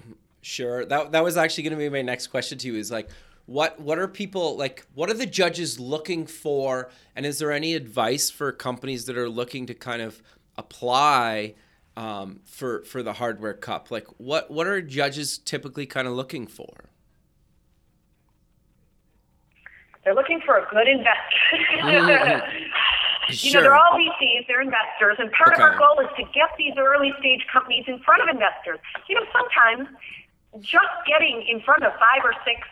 Sure. 0.41 0.85
That 0.85 1.13
that 1.13 1.23
was 1.23 1.37
actually 1.37 1.65
going 1.65 1.73
to 1.73 1.79
be 1.79 1.89
my 1.89 2.03
next 2.03 2.29
question 2.29 2.59
to 2.59 2.67
you. 2.67 2.75
Is 2.77 2.91
like, 2.91 3.09
what 3.47 3.81
what 3.81 3.99
are 3.99 4.09
people 4.09 4.57
like? 4.57 4.87
What 4.95 5.11
are 5.11 5.15
the 5.15 5.27
judges 5.27 5.79
looking 5.79 6.27
for? 6.27 6.91
And 7.15 7.25
is 7.27 7.39
there 7.39 7.53
any 7.53 7.75
advice 7.75 8.31
for 8.31 8.51
companies 8.53 9.05
that 9.07 9.17
are 9.17 9.29
looking 9.29 9.67
to 9.67 9.75
kind 9.75 10.03
of 10.03 10.23
apply 10.57 11.55
um, 11.97 12.41
for 12.45 12.83
for 12.85 13.03
the 13.03 13.15
hardware 13.15 13.55
cup? 13.55 13.91
Like, 13.91 14.07
what 14.19 14.51
what 14.51 14.67
are 14.67 14.81
judges 14.81 15.39
typically 15.39 15.87
kind 15.87 16.09
of 16.09 16.15
looking 16.15 16.47
for? 16.47 16.92
They're 20.05 20.15
looking 20.15 20.41
for 20.45 20.59
a 20.59 20.67
good 20.71 20.89
investor. 20.89 21.57
Mm-hmm. 21.83 22.63
You 23.31 23.53
know, 23.53 23.63
they're 23.63 23.77
all 23.77 23.95
VCs, 23.95 24.49
they're 24.49 24.61
investors, 24.61 25.17
and 25.21 25.31
part 25.31 25.55
of 25.55 25.61
our 25.63 25.79
goal 25.79 26.03
is 26.03 26.11
to 26.19 26.25
get 26.35 26.51
these 26.59 26.75
early 26.77 27.15
stage 27.21 27.47
companies 27.53 27.85
in 27.87 28.01
front 28.01 28.21
of 28.21 28.29
investors. 28.29 28.81
You 29.09 29.15
know, 29.15 29.25
sometimes 29.31 29.89
just 30.59 30.93
getting 31.07 31.47
in 31.47 31.63
front 31.63 31.85
of 31.85 31.93
five 32.03 32.27
or 32.27 32.35
six 32.45 32.67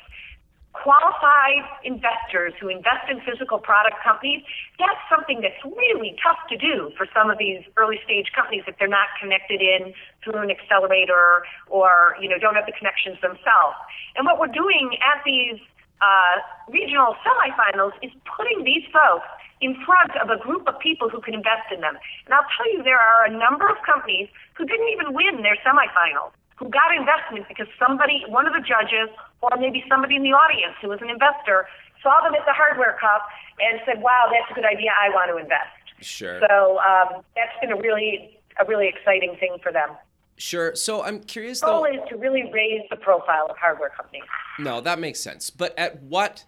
qualified 0.72 1.66
investors 1.82 2.54
who 2.60 2.68
invest 2.68 3.10
in 3.10 3.20
physical 3.26 3.58
product 3.58 3.96
companies, 4.04 4.42
that's 4.78 5.00
something 5.10 5.40
that's 5.40 5.58
really 5.64 6.14
tough 6.22 6.38
to 6.48 6.56
do 6.56 6.90
for 6.96 7.06
some 7.14 7.30
of 7.30 7.38
these 7.38 7.62
early 7.76 7.98
stage 8.04 8.30
companies 8.34 8.62
if 8.66 8.78
they're 8.78 8.88
not 8.88 9.08
connected 9.20 9.60
in 9.60 9.92
through 10.22 10.38
an 10.38 10.50
accelerator 10.50 11.42
or, 11.66 12.16
you 12.20 12.28
know, 12.28 12.38
don't 12.38 12.54
have 12.54 12.66
the 12.66 12.76
connections 12.76 13.18
themselves. 13.20 13.78
And 14.14 14.24
what 14.26 14.38
we're 14.38 14.54
doing 14.54 14.94
at 15.02 15.22
these 15.24 15.58
uh, 16.00 16.34
regional 16.68 17.14
semifinals 17.24 17.92
is 18.02 18.10
putting 18.24 18.64
these 18.64 18.84
folks 18.92 19.28
in 19.60 19.76
front 19.84 20.16
of 20.16 20.32
a 20.32 20.40
group 20.40 20.66
of 20.66 20.78
people 20.80 21.08
who 21.08 21.20
can 21.20 21.34
invest 21.34 21.68
in 21.72 21.80
them. 21.80 21.96
And 22.24 22.32
I'll 22.32 22.48
tell 22.56 22.68
you, 22.72 22.82
there 22.82 22.98
are 23.00 23.28
a 23.28 23.32
number 23.32 23.68
of 23.68 23.76
companies 23.84 24.28
who 24.56 24.64
didn't 24.64 24.88
even 24.88 25.12
win 25.12 25.42
their 25.44 25.56
semifinals, 25.60 26.32
who 26.56 26.68
got 26.72 26.96
investment 26.96 27.44
because 27.48 27.68
somebody, 27.76 28.24
one 28.28 28.46
of 28.48 28.56
the 28.56 28.64
judges, 28.64 29.12
or 29.44 29.52
maybe 29.60 29.84
somebody 29.88 30.16
in 30.16 30.22
the 30.22 30.32
audience 30.32 30.76
who 30.80 30.88
was 30.88 31.00
an 31.02 31.10
investor, 31.12 31.68
saw 32.02 32.24
them 32.24 32.32
at 32.32 32.44
the 32.48 32.56
hardware 32.56 32.96
cup 32.96 33.28
and 33.60 33.80
said, 33.84 34.00
wow, 34.00 34.32
that's 34.32 34.50
a 34.50 34.54
good 34.54 34.64
idea, 34.64 34.92
I 34.96 35.12
want 35.12 35.28
to 35.28 35.36
invest. 35.36 35.76
Sure. 36.00 36.40
So 36.48 36.80
um, 36.80 37.20
that's 37.36 37.52
been 37.60 37.72
a 37.72 37.76
really, 37.76 38.40
a 38.56 38.64
really 38.64 38.88
exciting 38.88 39.36
thing 39.36 39.60
for 39.62 39.70
them. 39.70 39.92
Sure. 40.40 40.74
So 40.74 41.02
I'm 41.02 41.20
curious 41.20 41.60
The 41.60 41.66
goal 41.66 41.82
though. 41.82 42.02
is 42.02 42.08
to 42.08 42.16
really 42.16 42.50
raise 42.50 42.80
the 42.88 42.96
profile 42.96 43.46
of 43.50 43.58
hardware 43.58 43.90
companies. 43.90 44.24
No, 44.58 44.80
that 44.80 44.98
makes 44.98 45.20
sense. 45.20 45.50
But 45.50 45.78
at 45.78 46.02
what, 46.02 46.46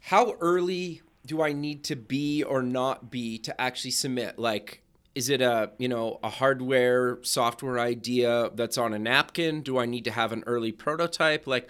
how 0.00 0.36
early 0.40 1.02
do 1.26 1.42
I 1.42 1.52
need 1.52 1.84
to 1.84 1.96
be 1.96 2.42
or 2.42 2.62
not 2.62 3.10
be 3.10 3.38
to 3.40 3.60
actually 3.60 3.90
submit? 3.90 4.38
Like, 4.38 4.82
is 5.14 5.28
it 5.28 5.42
a 5.42 5.72
you 5.78 5.88
know 5.88 6.18
a 6.22 6.30
hardware 6.30 7.18
software 7.22 7.78
idea 7.78 8.50
that's 8.54 8.78
on 8.78 8.94
a 8.94 8.98
napkin? 8.98 9.60
Do 9.60 9.78
I 9.78 9.84
need 9.84 10.04
to 10.06 10.10
have 10.10 10.32
an 10.32 10.42
early 10.46 10.72
prototype? 10.72 11.46
Like, 11.46 11.68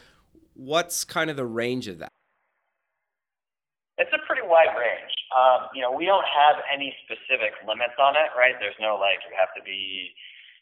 what's 0.55 1.03
kind 1.03 1.31
of 1.31 1.37
the 1.37 1.47
range 1.47 1.89
of 1.89 1.99
that? 1.99 2.13
It's 3.97 4.13
a 4.13 4.25
pretty 4.25 4.43
wide 4.47 4.71
range. 4.79 5.11
Um, 5.35 5.67
you 5.75 5.83
know, 5.83 5.91
we 5.91 6.05
don't 6.07 6.25
have 6.25 6.63
any 6.73 6.95
specific 7.05 7.55
limits 7.67 7.99
on 7.99 8.15
it, 8.15 8.31
right? 8.39 8.55
There's 8.61 8.79
no 8.81 8.95
like 8.95 9.19
you 9.29 9.35
have 9.37 9.53
to 9.57 9.63
be 9.65 10.15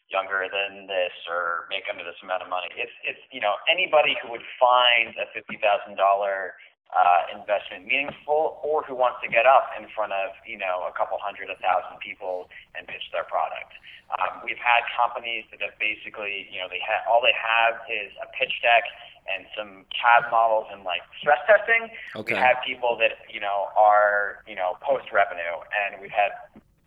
younger 0.09 0.47
than 0.47 0.87
this 0.87 1.13
or 1.27 1.67
make 1.69 1.83
under 1.91 2.03
this 2.03 2.17
amount 2.23 2.43
of 2.43 2.49
money. 2.49 2.71
It's 2.75 2.93
it's 3.03 3.19
you 3.31 3.43
know 3.43 3.59
anybody 3.67 4.15
who 4.23 4.31
would 4.31 4.45
find 4.59 5.15
a 5.19 5.27
fifty 5.35 5.59
thousand 5.59 5.99
dollar 5.99 6.55
uh, 6.95 7.35
investment 7.35 7.83
meaningful, 7.83 8.63
or 8.63 8.79
who 8.87 8.95
wants 8.95 9.19
to 9.19 9.27
get 9.27 9.43
up 9.43 9.75
in 9.75 9.87
front 9.91 10.15
of 10.15 10.31
you 10.47 10.55
know 10.55 10.87
a 10.87 10.93
couple 10.95 11.19
hundred, 11.19 11.51
a 11.51 11.59
thousand 11.59 11.99
people 11.99 12.47
and 12.75 12.87
pitch 12.87 13.03
their 13.11 13.27
product. 13.27 13.75
Um, 14.07 14.39
we've 14.47 14.59
had 14.59 14.87
companies 14.95 15.43
that 15.51 15.59
have 15.59 15.75
basically 15.83 16.47
you 16.47 16.63
know 16.63 16.71
they 16.71 16.79
have 16.79 17.03
all 17.11 17.19
they 17.19 17.35
have 17.35 17.83
is 17.91 18.15
a 18.23 18.27
pitch 18.31 18.55
deck 18.63 18.87
and 19.27 19.43
some 19.51 19.83
CAD 19.91 20.31
models 20.31 20.71
and 20.71 20.87
like 20.87 21.03
stress 21.19 21.43
testing. 21.43 21.91
Okay. 22.15 22.33
We 22.33 22.39
have 22.39 22.63
people 22.63 22.95
that 23.03 23.19
you 23.27 23.43
know 23.43 23.67
are 23.75 24.43
you 24.47 24.55
know 24.55 24.79
post 24.79 25.11
revenue, 25.11 25.59
and 25.75 25.99
we've 25.99 26.15
had 26.15 26.31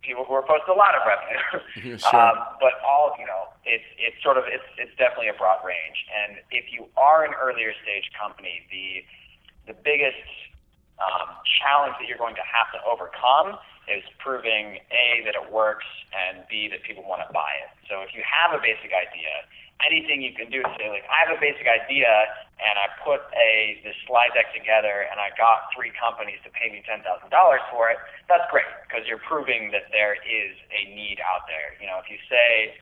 people 0.03 0.25
who 0.25 0.35
are 0.35 0.43
post 0.43 0.65
a 0.69 0.77
lot 0.77 0.95
of 0.95 1.03
revenue. 1.05 1.99
Sure. 2.11 2.21
um, 2.21 2.37
but 2.61 2.81
all 2.85 3.15
you 3.19 3.27
know, 3.27 3.53
it's 3.65 3.85
it's 3.99 4.17
sort 4.23 4.37
of 4.37 4.45
it's 4.47 4.67
it's 4.79 4.95
definitely 4.97 5.29
a 5.29 5.37
broad 5.37 5.61
range. 5.65 6.05
And 6.11 6.39
if 6.51 6.73
you 6.73 6.87
are 6.97 7.25
an 7.25 7.33
earlier 7.37 7.73
stage 7.83 8.11
company, 8.17 8.67
the 8.71 9.05
the 9.73 9.77
biggest 9.85 10.25
um, 11.01 11.33
challenge 11.61 11.97
that 12.01 12.09
you're 12.09 12.21
going 12.21 12.37
to 12.37 12.45
have 12.45 12.69
to 12.77 12.81
overcome 12.85 13.57
is 13.89 14.05
proving 14.19 14.79
A, 14.93 15.25
that 15.25 15.35
it 15.35 15.51
works, 15.51 15.89
and 16.15 16.45
B, 16.49 16.69
that 16.71 16.83
people 16.85 17.03
want 17.03 17.27
to 17.27 17.31
buy 17.33 17.51
it. 17.65 17.71
So 17.89 18.03
if 18.07 18.15
you 18.15 18.23
have 18.23 18.55
a 18.55 18.61
basic 18.63 18.93
idea, 18.95 19.33
anything 19.87 20.21
you 20.21 20.33
can 20.37 20.51
do 20.51 20.62
to 20.62 20.71
say, 20.77 20.88
like, 20.88 21.07
I 21.09 21.25
have 21.25 21.33
a 21.33 21.40
basic 21.40 21.64
idea 21.64 22.09
and 22.61 22.77
I 22.77 22.93
put 23.01 23.25
a 23.33 23.81
this 23.85 23.97
slide 24.05 24.37
deck 24.37 24.53
together 24.53 25.09
and 25.09 25.16
I 25.16 25.33
got 25.37 25.73
three 25.73 25.93
companies 25.97 26.37
to 26.45 26.51
pay 26.53 26.69
me 26.69 26.85
$10,000 26.85 27.01
for 27.73 27.88
it, 27.88 27.99
that's 28.29 28.45
great 28.53 28.69
because 28.85 29.09
you're 29.09 29.23
proving 29.25 29.73
that 29.73 29.88
there 29.93 30.21
is 30.21 30.53
a 30.69 30.93
need 30.93 31.19
out 31.25 31.49
there. 31.49 31.77
You 31.81 31.88
know, 31.88 31.97
if 32.01 32.12
you 32.12 32.21
say, 32.29 32.77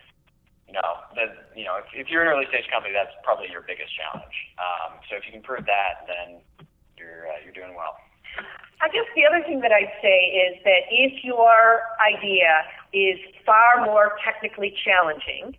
you 0.67 0.75
know, 0.75 1.01
that 1.17 1.55
you 1.57 1.65
know, 1.65 1.81
if, 1.81 1.89
if 1.95 2.07
you're 2.13 2.21
an 2.27 2.29
early 2.29 2.45
stage 2.53 2.69
company, 2.69 2.93
that's 2.93 3.15
probably 3.25 3.49
your 3.49 3.65
biggest 3.65 3.95
challenge. 3.97 4.37
Um, 4.61 5.01
so 5.09 5.17
if 5.17 5.25
you 5.25 5.33
can 5.33 5.41
prove 5.41 5.65
that, 5.65 6.05
then 6.05 6.45
you're 6.99 7.31
uh, 7.31 7.41
you're 7.41 7.57
doing 7.57 7.73
well. 7.73 7.97
I 8.79 8.87
guess 8.93 9.09
the 9.17 9.27
other 9.27 9.43
thing 9.43 9.61
that 9.65 9.73
I'd 9.73 9.91
say 10.03 10.31
is 10.31 10.61
that 10.63 10.87
if 10.93 11.25
your 11.25 11.83
idea 11.99 12.63
is 12.93 13.19
far 13.45 13.83
more 13.85 14.15
technically 14.23 14.77
challenging, 14.85 15.57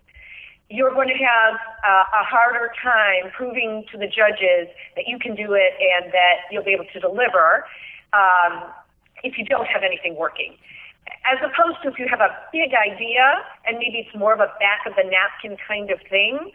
you're 0.69 0.93
going 0.93 1.07
to 1.09 1.17
have 1.17 1.55
uh, 1.83 2.21
a 2.21 2.23
harder 2.23 2.71
time 2.81 3.31
proving 3.35 3.85
to 3.91 3.97
the 3.97 4.05
judges 4.05 4.69
that 4.95 5.07
you 5.07 5.17
can 5.17 5.35
do 5.35 5.53
it 5.53 5.73
and 5.81 6.13
that 6.13 6.45
you'll 6.51 6.63
be 6.63 6.71
able 6.71 6.85
to 6.93 6.99
deliver 6.99 7.65
um, 8.13 8.69
if 9.23 9.37
you 9.37 9.45
don't 9.45 9.65
have 9.65 9.81
anything 9.83 10.15
working. 10.15 10.55
As 11.25 11.39
opposed 11.41 11.81
to 11.81 11.89
if 11.89 11.97
you 11.97 12.07
have 12.07 12.21
a 12.21 12.29
big 12.53 12.71
idea 12.77 13.41
and 13.65 13.77
maybe 13.79 14.05
it's 14.05 14.15
more 14.15 14.33
of 14.33 14.39
a 14.39 14.53
back 14.59 14.85
of 14.85 14.93
the 14.95 15.09
napkin 15.09 15.57
kind 15.67 15.89
of 15.89 15.99
thing, 16.07 16.51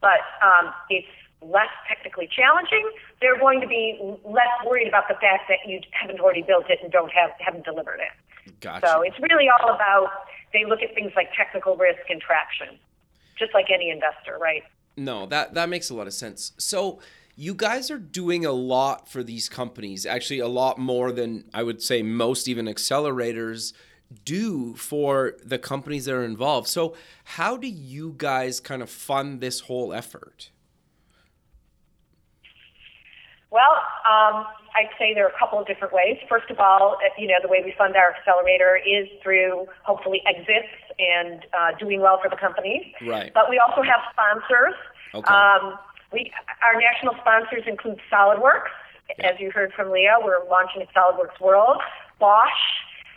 but 0.00 0.24
um, 0.40 0.72
it's 0.88 1.12
less 1.42 1.70
technically 1.86 2.26
challenging, 2.26 2.88
they're 3.20 3.38
going 3.38 3.60
to 3.60 3.68
be 3.68 4.00
less 4.24 4.50
worried 4.66 4.88
about 4.88 5.08
the 5.08 5.14
fact 5.14 5.44
that 5.48 5.58
you 5.66 5.80
haven't 5.92 6.20
already 6.20 6.42
built 6.42 6.70
it 6.70 6.78
and 6.82 6.90
don't 6.90 7.12
have 7.12 7.30
haven't 7.38 7.64
delivered 7.64 8.00
it. 8.00 8.50
Gotcha. 8.60 8.86
So 8.86 9.02
it's 9.02 9.18
really 9.20 9.46
all 9.48 9.74
about 9.74 10.24
they 10.52 10.64
look 10.64 10.80
at 10.80 10.94
things 10.94 11.12
like 11.14 11.28
technical 11.36 11.76
risk 11.76 12.00
and 12.08 12.20
traction, 12.20 12.78
just 13.38 13.54
like 13.54 13.66
any 13.72 13.90
investor, 13.90 14.38
right? 14.40 14.62
No, 14.96 15.26
that 15.26 15.54
that 15.54 15.68
makes 15.68 15.90
a 15.90 15.94
lot 15.94 16.06
of 16.06 16.12
sense. 16.12 16.52
So 16.58 17.00
you 17.36 17.54
guys 17.54 17.90
are 17.90 17.98
doing 17.98 18.44
a 18.44 18.52
lot 18.52 19.08
for 19.08 19.22
these 19.22 19.48
companies, 19.48 20.04
actually 20.04 20.40
a 20.40 20.48
lot 20.48 20.78
more 20.78 21.12
than 21.12 21.44
I 21.54 21.62
would 21.62 21.80
say 21.80 22.02
most 22.02 22.48
even 22.48 22.66
accelerators 22.66 23.72
do 24.24 24.74
for 24.74 25.34
the 25.44 25.58
companies 25.58 26.06
that 26.06 26.14
are 26.14 26.24
involved. 26.24 26.66
So 26.66 26.96
how 27.24 27.56
do 27.56 27.68
you 27.68 28.14
guys 28.16 28.58
kind 28.58 28.82
of 28.82 28.90
fund 28.90 29.40
this 29.40 29.60
whole 29.60 29.92
effort? 29.92 30.50
Well, 33.50 33.80
um, 34.04 34.44
I'd 34.76 34.92
say 34.98 35.14
there 35.14 35.24
are 35.24 35.32
a 35.32 35.38
couple 35.38 35.58
of 35.58 35.66
different 35.66 35.94
ways. 35.94 36.18
First 36.28 36.50
of 36.50 36.60
all, 36.60 36.98
uh, 37.00 37.08
you 37.16 37.26
know, 37.26 37.40
the 37.40 37.48
way 37.48 37.62
we 37.64 37.72
fund 37.76 37.96
our 37.96 38.14
accelerator 38.14 38.76
is 38.76 39.08
through 39.22 39.66
hopefully 39.84 40.20
exits 40.28 40.68
and 40.98 41.46
uh, 41.56 41.72
doing 41.78 42.00
well 42.00 42.20
for 42.22 42.28
the 42.28 42.36
companies. 42.36 42.84
Right. 43.06 43.32
But 43.32 43.48
we 43.48 43.58
also 43.58 43.82
have 43.82 44.00
sponsors. 44.12 44.76
Okay. 45.14 45.32
Um, 45.32 45.78
we, 46.12 46.30
our 46.62 46.78
national 46.78 47.14
sponsors 47.20 47.64
include 47.66 48.00
SolidWorks. 48.12 48.68
Yeah. 49.18 49.32
As 49.32 49.40
you 49.40 49.50
heard 49.50 49.72
from 49.72 49.90
Leah, 49.90 50.20
we're 50.22 50.44
launching 50.50 50.82
at 50.82 50.92
SolidWorks 50.92 51.40
World. 51.40 51.80
Bosch, 52.20 52.60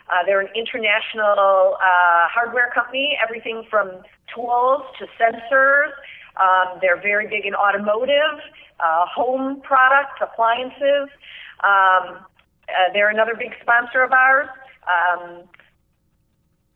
uh, 0.08 0.24
they're 0.24 0.40
an 0.40 0.48
international 0.56 1.76
uh, 1.76 2.26
hardware 2.32 2.70
company, 2.74 3.18
everything 3.22 3.64
from 3.68 4.00
tools 4.34 4.82
to 4.98 5.06
sensors. 5.20 5.92
Um, 6.40 6.78
they're 6.80 7.00
very 7.00 7.28
big 7.28 7.44
in 7.44 7.54
automotive 7.54 8.40
uh, 8.82 9.06
home 9.06 9.60
products, 9.62 10.18
appliances. 10.20 11.08
Um, 11.64 12.26
uh, 12.68 12.90
they're 12.92 13.10
another 13.10 13.34
big 13.38 13.52
sponsor 13.62 14.02
of 14.02 14.12
ours. 14.12 14.48
Um, 14.84 15.44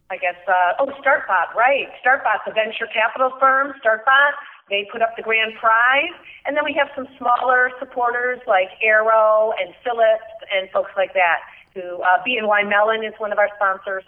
I 0.09 0.17
guess, 0.17 0.39
uh, 0.47 0.79
oh, 0.79 0.87
StartBot, 1.03 1.55
right. 1.57 1.89
StartBot's 1.99 2.47
a 2.47 2.53
venture 2.53 2.87
capital 2.87 3.33
firm, 3.41 3.75
StartBot. 3.85 4.39
They 4.71 4.87
put 4.91 5.03
up 5.03 5.17
the 5.17 5.23
grand 5.23 5.55
prize. 5.59 6.15
And 6.45 6.57
then 6.57 6.65
we 6.65 6.75
have 6.75 6.89
some 6.95 7.09
smaller 7.19 7.71
supporters 7.79 8.39
like 8.47 8.69
Arrow 8.83 9.53
and 9.59 9.75
Philips 9.83 10.31
and 10.55 10.71
folks 10.71 10.93
like 10.97 11.13
that 11.15 11.43
who, 11.75 12.01
uh, 12.03 12.23
BNY 12.25 12.69
Mellon 12.69 13.05
is 13.05 13.13
one 13.19 13.33
of 13.33 13.39
our 13.39 13.51
sponsors. 13.57 14.05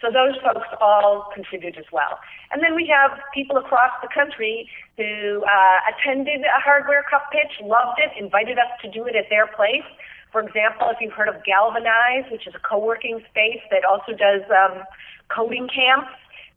So 0.00 0.10
those 0.10 0.36
folks 0.42 0.68
all 0.80 1.30
contribute 1.32 1.78
as 1.78 1.86
well. 1.92 2.18
And 2.50 2.62
then 2.62 2.74
we 2.74 2.86
have 2.92 3.18
people 3.32 3.56
across 3.56 3.92
the 4.02 4.08
country 4.12 4.68
who 4.96 5.44
uh, 5.44 5.78
attended 5.88 6.42
a 6.42 6.60
hardware 6.60 7.04
cup 7.08 7.30
pitch, 7.32 7.62
loved 7.62 7.98
it, 7.98 8.10
invited 8.20 8.58
us 8.58 8.68
to 8.82 8.90
do 8.90 9.06
it 9.06 9.16
at 9.16 9.30
their 9.30 9.46
place. 9.46 9.86
For 10.30 10.42
example, 10.42 10.90
if 10.90 10.98
you've 11.00 11.12
heard 11.12 11.28
of 11.28 11.44
Galvanize, 11.44 12.30
which 12.30 12.46
is 12.46 12.54
a 12.54 12.58
co-working 12.58 13.22
space 13.30 13.62
that 13.70 13.84
also 13.84 14.12
does 14.12 14.42
um, 14.50 14.82
coding 15.30 15.68
camps, 15.72 16.10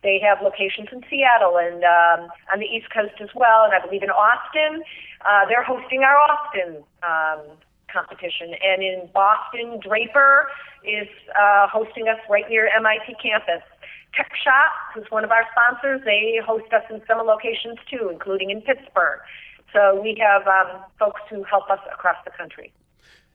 they 0.03 0.19
have 0.19 0.41
locations 0.41 0.89
in 0.91 1.03
Seattle 1.09 1.57
and 1.57 1.83
um, 1.83 2.29
on 2.53 2.59
the 2.59 2.65
East 2.65 2.89
Coast 2.93 3.15
as 3.21 3.29
well, 3.35 3.65
and 3.65 3.73
I 3.73 3.85
believe 3.85 4.03
in 4.03 4.09
Austin. 4.09 4.83
Uh, 5.25 5.45
they're 5.49 5.63
hosting 5.63 6.03
our 6.03 6.17
Austin 6.17 6.83
um, 7.01 7.57
competition. 7.91 8.53
And 8.63 8.83
in 8.83 9.09
Boston, 9.13 9.79
Draper 9.81 10.47
is 10.83 11.07
uh, 11.39 11.67
hosting 11.67 12.07
us 12.07 12.19
right 12.29 12.45
near 12.49 12.69
MIT 12.75 13.15
campus. 13.21 13.63
Tech 14.15 14.31
Shop, 14.43 14.71
who's 14.93 15.05
one 15.09 15.23
of 15.23 15.31
our 15.31 15.45
sponsors, 15.51 16.01
they 16.05 16.39
host 16.45 16.71
us 16.73 16.83
in 16.89 17.01
some 17.07 17.25
locations 17.25 17.77
too, 17.89 18.09
including 18.11 18.49
in 18.49 18.61
Pittsburgh. 18.61 19.19
So 19.73 19.99
we 20.01 20.17
have 20.21 20.47
um, 20.47 20.81
folks 20.97 21.21
who 21.29 21.43
help 21.43 21.69
us 21.69 21.79
across 21.91 22.17
the 22.25 22.31
country. 22.31 22.73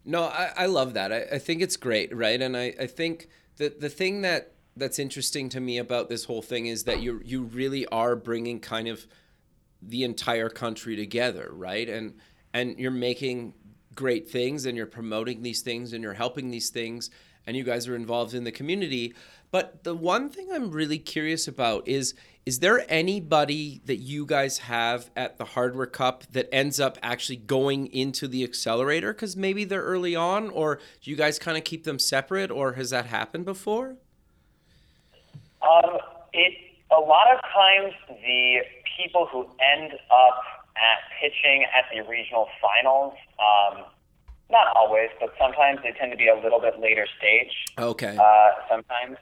No, 0.04 0.24
I, 0.24 0.50
I 0.56 0.66
love 0.66 0.94
that. 0.94 1.12
I, 1.12 1.22
I 1.34 1.38
think 1.38 1.62
it's 1.62 1.76
great, 1.76 2.14
right? 2.14 2.40
And 2.40 2.56
I, 2.56 2.74
I 2.80 2.86
think 2.86 3.28
that 3.58 3.80
the 3.80 3.88
thing 3.88 4.22
that 4.22 4.52
that's 4.76 4.98
interesting 4.98 5.48
to 5.50 5.60
me 5.60 5.78
about 5.78 6.08
this 6.08 6.24
whole 6.24 6.42
thing 6.42 6.66
is 6.66 6.84
that 6.84 7.02
you 7.02 7.20
you 7.24 7.42
really 7.42 7.86
are 7.86 8.16
bringing 8.16 8.58
kind 8.58 8.88
of 8.88 9.06
the 9.80 10.02
entire 10.02 10.48
country 10.48 10.96
together, 10.96 11.50
right? 11.52 11.88
And 11.88 12.14
and 12.54 12.78
you're 12.78 12.90
making 12.90 13.54
great 13.94 14.28
things 14.28 14.66
and 14.66 14.76
you're 14.76 14.86
promoting 14.86 15.42
these 15.42 15.62
things 15.62 15.92
and 15.92 16.02
you're 16.02 16.14
helping 16.14 16.50
these 16.50 16.70
things 16.70 17.10
and 17.46 17.56
you 17.56 17.64
guys 17.64 17.88
are 17.88 17.96
involved 17.96 18.34
in 18.34 18.44
the 18.44 18.52
community. 18.52 19.14
But 19.50 19.84
the 19.84 19.94
one 19.94 20.30
thing 20.30 20.48
I'm 20.52 20.70
really 20.70 20.98
curious 20.98 21.46
about 21.46 21.86
is 21.86 22.14
is 22.44 22.58
there 22.58 22.84
anybody 22.88 23.80
that 23.84 23.98
you 23.98 24.26
guys 24.26 24.58
have 24.58 25.10
at 25.14 25.38
the 25.38 25.44
Hardware 25.44 25.86
Cup 25.86 26.24
that 26.32 26.52
ends 26.52 26.80
up 26.80 26.98
actually 27.00 27.36
going 27.36 27.86
into 27.86 28.26
the 28.26 28.42
accelerator 28.42 29.12
because 29.12 29.36
maybe 29.36 29.64
they're 29.64 29.82
early 29.82 30.16
on 30.16 30.50
or 30.50 30.80
do 31.02 31.10
you 31.10 31.16
guys 31.16 31.38
kind 31.38 31.56
of 31.56 31.62
keep 31.62 31.84
them 31.84 32.00
separate 32.00 32.50
or 32.50 32.72
has 32.72 32.90
that 32.90 33.06
happened 33.06 33.44
before? 33.44 33.94
Um, 35.62 35.98
it 36.32 36.54
a 36.90 37.00
lot 37.00 37.32
of 37.32 37.40
times 37.42 37.94
the 38.08 38.62
people 38.98 39.26
who 39.30 39.46
end 39.60 39.92
up 40.10 40.61
at 40.76 40.98
pitching 41.20 41.64
at 41.64 41.84
the 41.92 42.02
regional 42.08 42.48
finals. 42.60 43.14
Um, 43.38 43.84
not 44.50 44.68
always, 44.76 45.08
but 45.18 45.32
sometimes 45.40 45.80
they 45.82 45.92
tend 45.92 46.12
to 46.12 46.18
be 46.18 46.28
a 46.28 46.36
little 46.36 46.60
bit 46.60 46.78
later 46.78 47.06
stage. 47.18 47.52
Okay. 47.78 48.16
Uh, 48.16 48.50
sometimes. 48.68 49.16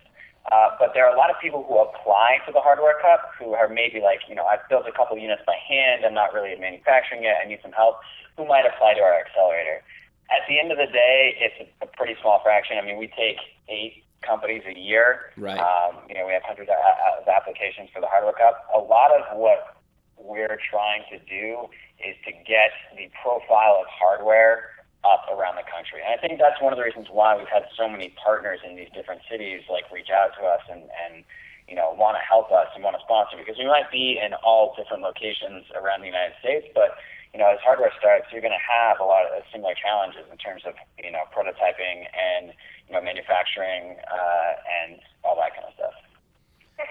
Uh, 0.51 0.71
but 0.81 0.91
there 0.95 1.07
are 1.07 1.15
a 1.15 1.19
lot 1.19 1.31
of 1.31 1.37
people 1.41 1.63
who 1.69 1.79
apply 1.79 2.39
to 2.47 2.51
the 2.51 2.61
Hardware 2.61 2.97
Cup 3.01 3.31
who 3.39 3.53
are 3.53 3.69
maybe 3.69 4.01
like, 4.01 4.21
you 4.29 4.35
know, 4.35 4.45
I've 4.45 4.67
built 4.69 4.89
a 4.89 4.93
couple 4.93 5.17
units 5.19 5.43
by 5.47 5.55
hand, 5.69 6.05
I'm 6.05 6.15
not 6.15 6.33
really 6.33 6.57
manufacturing 6.59 7.23
yet, 7.23 7.37
I 7.45 7.47
need 7.47 7.61
some 7.63 7.73
help, 7.73 8.01
who 8.37 8.47
might 8.47 8.65
apply 8.67 8.95
to 8.95 9.01
our 9.01 9.21
accelerator. 9.21 9.85
At 10.33 10.49
the 10.49 10.59
end 10.59 10.73
of 10.73 10.79
the 10.79 10.87
day, 10.87 11.37
it's 11.39 11.71
a 11.83 11.87
pretty 11.87 12.17
small 12.23 12.41
fraction. 12.43 12.79
I 12.79 12.87
mean, 12.87 12.97
we 12.97 13.09
take 13.09 13.37
eight 13.69 14.03
companies 14.23 14.63
a 14.67 14.79
year. 14.79 15.33
Right. 15.37 15.59
Um, 15.59 16.03
you 16.09 16.15
know, 16.15 16.27
we 16.27 16.33
have 16.33 16.43
hundreds 16.43 16.71
of 16.71 17.29
applications 17.29 17.91
for 17.93 18.01
the 18.01 18.07
Hardware 18.07 18.33
Cup. 18.33 18.65
A 18.75 18.79
lot 18.79 19.11
of 19.13 19.37
what 19.37 19.77
we're 20.23 20.59
trying 20.71 21.03
to 21.11 21.19
do 21.25 21.69
is 22.01 22.17
to 22.25 22.33
get 22.45 22.71
the 22.97 23.11
profile 23.23 23.81
of 23.81 23.87
hardware 23.89 24.77
up 25.05 25.25
around 25.33 25.57
the 25.57 25.65
country. 25.65 26.05
And 26.05 26.13
I 26.13 26.21
think 26.21 26.37
that's 26.37 26.61
one 26.61 26.73
of 26.73 26.79
the 26.79 26.85
reasons 26.85 27.09
why 27.09 27.37
we've 27.37 27.49
had 27.49 27.65
so 27.77 27.89
many 27.89 28.13
partners 28.21 28.61
in 28.61 28.77
these 28.77 28.93
different 28.93 29.25
cities 29.31 29.65
like 29.73 29.89
reach 29.89 30.13
out 30.13 30.37
to 30.37 30.45
us 30.45 30.61
and, 30.69 30.85
and 30.85 31.25
you 31.69 31.77
know, 31.77 31.95
want 31.97 32.19
to 32.19 32.25
help 32.27 32.53
us 32.53 32.69
and 32.75 32.85
want 32.85 32.99
to 32.99 33.03
sponsor 33.07 33.39
because 33.39 33.57
we 33.57 33.65
might 33.65 33.89
be 33.89 34.19
in 34.19 34.35
all 34.45 34.75
different 34.77 35.07
locations 35.07 35.65
around 35.73 36.03
the 36.03 36.11
United 36.11 36.35
States, 36.43 36.67
but 36.75 36.99
you 37.33 37.39
know, 37.39 37.47
as 37.47 37.63
hardware 37.63 37.95
starts, 37.95 38.27
you're 38.35 38.43
going 38.43 38.57
to 38.57 38.67
have 38.67 38.99
a 38.99 39.07
lot 39.07 39.23
of 39.31 39.47
similar 39.55 39.75
challenges 39.79 40.27
in 40.27 40.37
terms 40.39 40.67
of 40.67 40.75
you 40.99 41.15
know 41.15 41.23
prototyping 41.31 42.11
and 42.11 42.51
you 42.89 42.93
know 42.93 43.01
manufacturing 43.01 43.97
uh, 44.11 44.53
and 44.83 44.99
all 45.23 45.39
that 45.39 45.55
kind 45.55 45.63
of 45.63 45.75
stuff. 45.79 45.95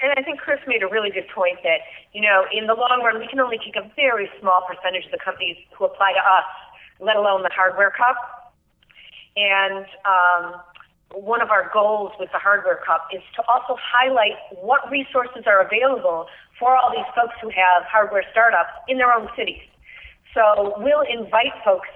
And 0.02 0.14
I 0.18 0.22
think 0.22 0.40
Chris 0.40 0.60
made 0.68 0.84
a 0.84 0.88
really 0.88 1.10
good 1.10 1.28
point 1.34 1.60
that, 1.64 1.82
you 2.14 2.22
know, 2.22 2.46
in 2.52 2.68
the 2.68 2.74
long 2.74 3.02
run, 3.04 3.20
we 3.20 3.28
can 3.28 3.40
only 3.40 3.58
take 3.58 3.76
a 3.76 3.90
very 3.96 4.30
small 4.40 4.64
percentage 4.68 5.06
of 5.06 5.12
the 5.12 5.20
companies 5.24 5.58
who 5.78 5.86
apply 5.86 6.14
to 6.14 6.20
us, 6.20 6.50
let 7.00 7.16
alone 7.16 7.44
the 7.44 7.52
Hardware 7.54 7.92
Cup. 7.92 8.54
And 9.36 9.86
um, 10.06 10.62
one 11.14 11.42
of 11.42 11.50
our 11.50 11.70
goals 11.74 12.12
with 12.20 12.30
the 12.32 12.40
Hardware 12.40 12.80
Cup 12.86 13.08
is 13.14 13.22
to 13.36 13.44
also 13.48 13.76
highlight 13.82 14.38
what 14.62 14.90
resources 14.92 15.44
are 15.48 15.66
available 15.66 16.28
for 16.60 16.76
all 16.76 16.92
these 16.92 17.08
folks 17.16 17.34
who 17.42 17.50
have 17.50 17.84
hardware 17.88 18.24
startups 18.32 18.74
in 18.88 18.98
their 18.98 19.12
own 19.12 19.30
cities. 19.36 19.64
So 20.34 20.76
we'll 20.78 21.08
invite 21.08 21.56
folks 21.66 21.88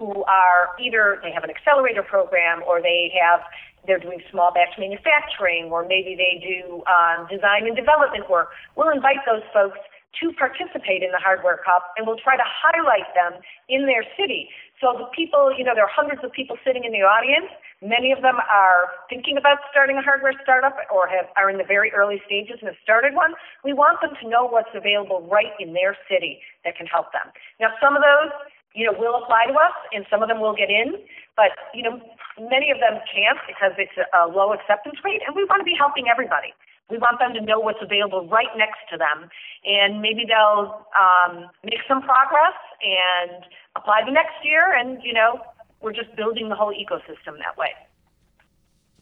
who 0.00 0.24
are 0.24 0.70
either 0.80 1.20
they 1.22 1.30
have 1.30 1.44
an 1.44 1.50
accelerator 1.50 2.02
program 2.02 2.62
or 2.66 2.80
they 2.80 3.12
have 3.20 3.40
they're 3.86 4.00
doing 4.00 4.20
small 4.30 4.52
batch 4.52 4.76
manufacturing 4.78 5.70
or 5.72 5.86
maybe 5.86 6.16
they 6.16 6.40
do 6.40 6.82
um, 6.86 7.26
design 7.30 7.66
and 7.66 7.76
development 7.76 8.28
work. 8.28 8.50
We'll 8.76 8.90
invite 8.90 9.24
those 9.26 9.44
folks 9.52 9.78
to 10.18 10.34
participate 10.34 11.06
in 11.06 11.14
the 11.14 11.22
Hardware 11.22 11.62
Cup 11.62 11.94
and 11.96 12.06
we'll 12.06 12.18
try 12.18 12.36
to 12.36 12.46
highlight 12.46 13.06
them 13.14 13.38
in 13.68 13.86
their 13.86 14.02
city. 14.18 14.50
So 14.82 14.96
the 14.98 15.06
people, 15.14 15.54
you 15.54 15.62
know, 15.62 15.76
there 15.76 15.84
are 15.84 15.92
hundreds 15.92 16.24
of 16.24 16.32
people 16.32 16.56
sitting 16.66 16.82
in 16.82 16.90
the 16.90 17.06
audience. 17.06 17.46
Many 17.78 18.10
of 18.10 18.20
them 18.20 18.36
are 18.50 18.90
thinking 19.08 19.36
about 19.36 19.62
starting 19.70 19.96
a 19.96 20.02
hardware 20.02 20.34
startup 20.42 20.76
or 20.90 21.06
have, 21.06 21.30
are 21.36 21.48
in 21.48 21.58
the 21.58 21.68
very 21.68 21.92
early 21.92 22.20
stages 22.26 22.58
and 22.60 22.68
have 22.68 22.80
started 22.82 23.14
one. 23.14 23.38
We 23.62 23.72
want 23.72 24.00
them 24.00 24.16
to 24.20 24.24
know 24.28 24.48
what's 24.48 24.72
available 24.74 25.22
right 25.30 25.54
in 25.60 25.72
their 25.72 25.96
city 26.10 26.40
that 26.64 26.76
can 26.76 26.86
help 26.86 27.12
them. 27.12 27.30
Now, 27.60 27.70
some 27.78 27.94
of 27.94 28.02
those, 28.02 28.34
you 28.74 28.84
know, 28.84 28.96
will 28.98 29.20
apply 29.20 29.46
to 29.46 29.54
us 29.54 29.76
and 29.92 30.04
some 30.10 30.22
of 30.22 30.28
them 30.28 30.40
will 30.40 30.56
get 30.56 30.70
in, 30.70 30.98
but, 31.36 31.54
you 31.72 31.82
know, 31.84 32.00
many 32.48 32.70
of 32.70 32.80
them 32.80 32.96
can't 33.12 33.38
because 33.46 33.76
it's 33.76 33.92
a 34.00 34.26
low 34.26 34.52
acceptance 34.52 34.96
rate 35.04 35.20
and 35.26 35.36
we 35.36 35.44
want 35.44 35.60
to 35.60 35.68
be 35.68 35.76
helping 35.76 36.08
everybody. 36.08 36.56
We 36.88 36.98
want 36.98 37.20
them 37.20 37.34
to 37.34 37.40
know 37.40 37.60
what's 37.60 37.78
available 37.80 38.26
right 38.26 38.50
next 38.56 38.82
to 38.90 38.98
them, 38.98 39.30
and 39.64 40.02
maybe 40.02 40.26
they'll 40.26 40.86
um, 40.98 41.46
make 41.62 41.78
some 41.86 42.02
progress 42.02 42.58
and 42.82 43.44
apply 43.76 44.02
the 44.04 44.10
next 44.10 44.42
year. 44.42 44.74
And 44.74 44.98
you 45.04 45.12
know, 45.12 45.38
we're 45.80 45.92
just 45.92 46.14
building 46.16 46.48
the 46.48 46.56
whole 46.56 46.74
ecosystem 46.74 47.38
that 47.38 47.56
way. 47.56 47.70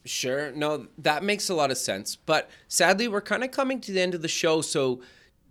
Sure. 0.05 0.53
No, 0.53 0.87
that 0.99 1.23
makes 1.23 1.49
a 1.49 1.55
lot 1.55 1.71
of 1.71 1.79
sense. 1.79 2.17
But 2.17 2.51
sadly, 2.69 3.09
we're 3.09 3.21
kind 3.21 3.45
of 3.45 3.51
coming 3.51 3.81
to 3.83 3.93
the 3.93 4.01
end 4.01 4.15
of 4.15 4.23
the 4.23 4.29
show. 4.29 4.61
So, 4.61 5.01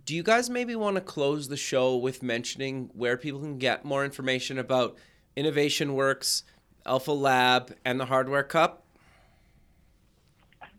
do 0.04 0.14
you 0.14 0.22
guys 0.22 0.48
maybe 0.48 0.74
want 0.74 0.96
to 0.96 1.02
close 1.02 1.48
the 1.48 1.56
show 1.56 1.96
with 1.96 2.22
mentioning 2.22 2.90
where 2.94 3.16
people 3.16 3.40
can 3.40 3.58
get 3.58 3.84
more 3.84 4.04
information 4.04 4.58
about 4.58 4.96
Innovation 5.36 5.94
Works, 5.94 6.44
Alpha 6.86 7.12
Lab, 7.12 7.74
and 7.84 8.00
the 8.00 8.06
Hardware 8.06 8.42
Cup? 8.42 8.82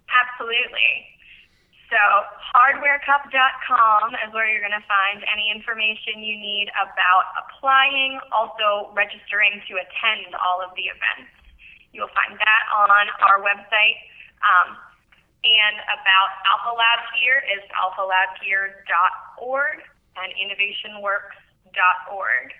Absolutely. 0.09 1.05
So 1.89 1.97
hardwarecup.com 2.53 4.13
is 4.25 4.33
where 4.33 4.45
you're 4.45 4.61
going 4.61 4.77
to 4.77 4.85
find 4.85 5.25
any 5.25 5.49
information 5.49 6.21
you 6.21 6.37
need 6.37 6.69
about 6.77 7.33
applying, 7.41 8.21
also 8.31 8.93
registering 8.93 9.57
to 9.65 9.73
attend 9.81 10.37
all 10.37 10.61
of 10.61 10.69
the 10.77 10.85
events. 10.85 11.33
You'll 11.93 12.13
find 12.13 12.37
that 12.37 12.63
on 12.77 13.09
our 13.25 13.41
website. 13.41 13.97
Um, 14.45 14.77
and 15.43 15.75
about 15.87 16.29
Alpha 16.45 16.77
Lab 16.77 16.99
Gear 17.15 17.41
is 17.47 17.63
alphalabgear.org 17.73 19.81
and 20.19 20.35
innovationworks.org. 20.35 22.51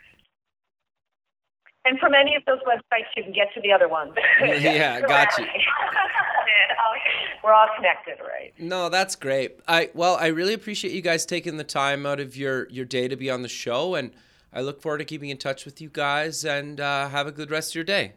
And 1.90 2.00
from 2.00 2.14
any 2.14 2.36
of 2.36 2.46
those 2.46 2.60
websites, 2.60 3.08
you 3.18 3.24
can 3.24 3.34
get 3.34 3.52
to 3.56 3.62
the 3.62 3.72
other 3.72 3.88
ones. 3.88 4.14
yeah, 4.42 5.02
got 5.08 5.36
you. 5.40 5.46
We're 7.44 7.54
all 7.54 7.68
connected, 7.76 8.18
right? 8.22 8.54
No, 8.60 8.90
that's 8.90 9.16
great. 9.16 9.60
I 9.68 9.90
well, 9.96 10.16
I 10.18 10.28
really 10.28 10.54
appreciate 10.54 10.94
you 10.94 11.02
guys 11.02 11.26
taking 11.26 11.58
the 11.58 11.64
time 11.64 12.06
out 12.06 12.20
of 12.20 12.38
your 12.38 12.70
your 12.70 12.86
day 12.86 13.08
to 13.08 13.16
be 13.16 13.32
on 13.32 13.42
the 13.42 13.50
show, 13.50 13.96
and 13.96 14.12
I 14.54 14.62
look 14.62 14.84
forward 14.84 15.00
to 15.00 15.06
keeping 15.06 15.30
in 15.30 15.38
touch 15.38 15.66
with 15.66 15.82
you 15.82 15.90
guys. 15.90 16.46
And 16.46 16.80
uh, 16.80 17.10
have 17.10 17.26
a 17.26 17.32
good 17.32 17.50
rest 17.50 17.72
of 17.72 17.76
your 17.76 17.86
day. 17.86 18.14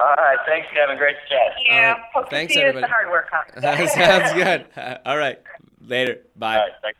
All 0.00 0.06
right, 0.06 0.38
thanks, 0.46 0.66
Kevin. 0.74 0.96
Great 0.96 1.16
chat. 1.28 1.52
Yeah, 1.64 1.92
right. 1.92 2.00
hope 2.12 2.28
thanks, 2.28 2.54
to 2.54 2.58
see 2.58 2.64
everybody. 2.64 2.80
you 2.80 2.84
at 2.84 2.88
the 2.88 2.92
hardware 2.92 3.28
conference. 3.30 3.92
Sounds 3.92 4.32
good. 4.32 5.00
All 5.06 5.16
right, 5.16 5.38
later. 5.80 6.22
Bye. 6.34 6.56
All 6.56 6.62
right, 6.82 6.94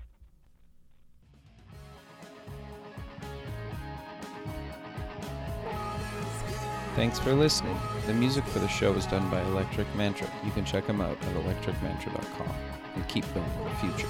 Thanks 6.95 7.19
for 7.19 7.33
listening. 7.33 7.77
The 8.07 8.13
music 8.13 8.45
for 8.45 8.59
the 8.59 8.69
show 8.69 8.93
is 8.93 9.07
done 9.07 9.31
by 9.31 9.41
Electric 9.43 9.87
Mantra. 9.95 10.29
You 10.45 10.51
can 10.51 10.65
check 10.67 10.87
them 10.87 11.01
out 11.01 11.17
at 11.23 11.35
electricmantra.com 11.35 12.55
and 12.95 13.09
keep 13.09 13.25
building 13.33 13.65
the 13.65 13.71
future. 13.77 14.09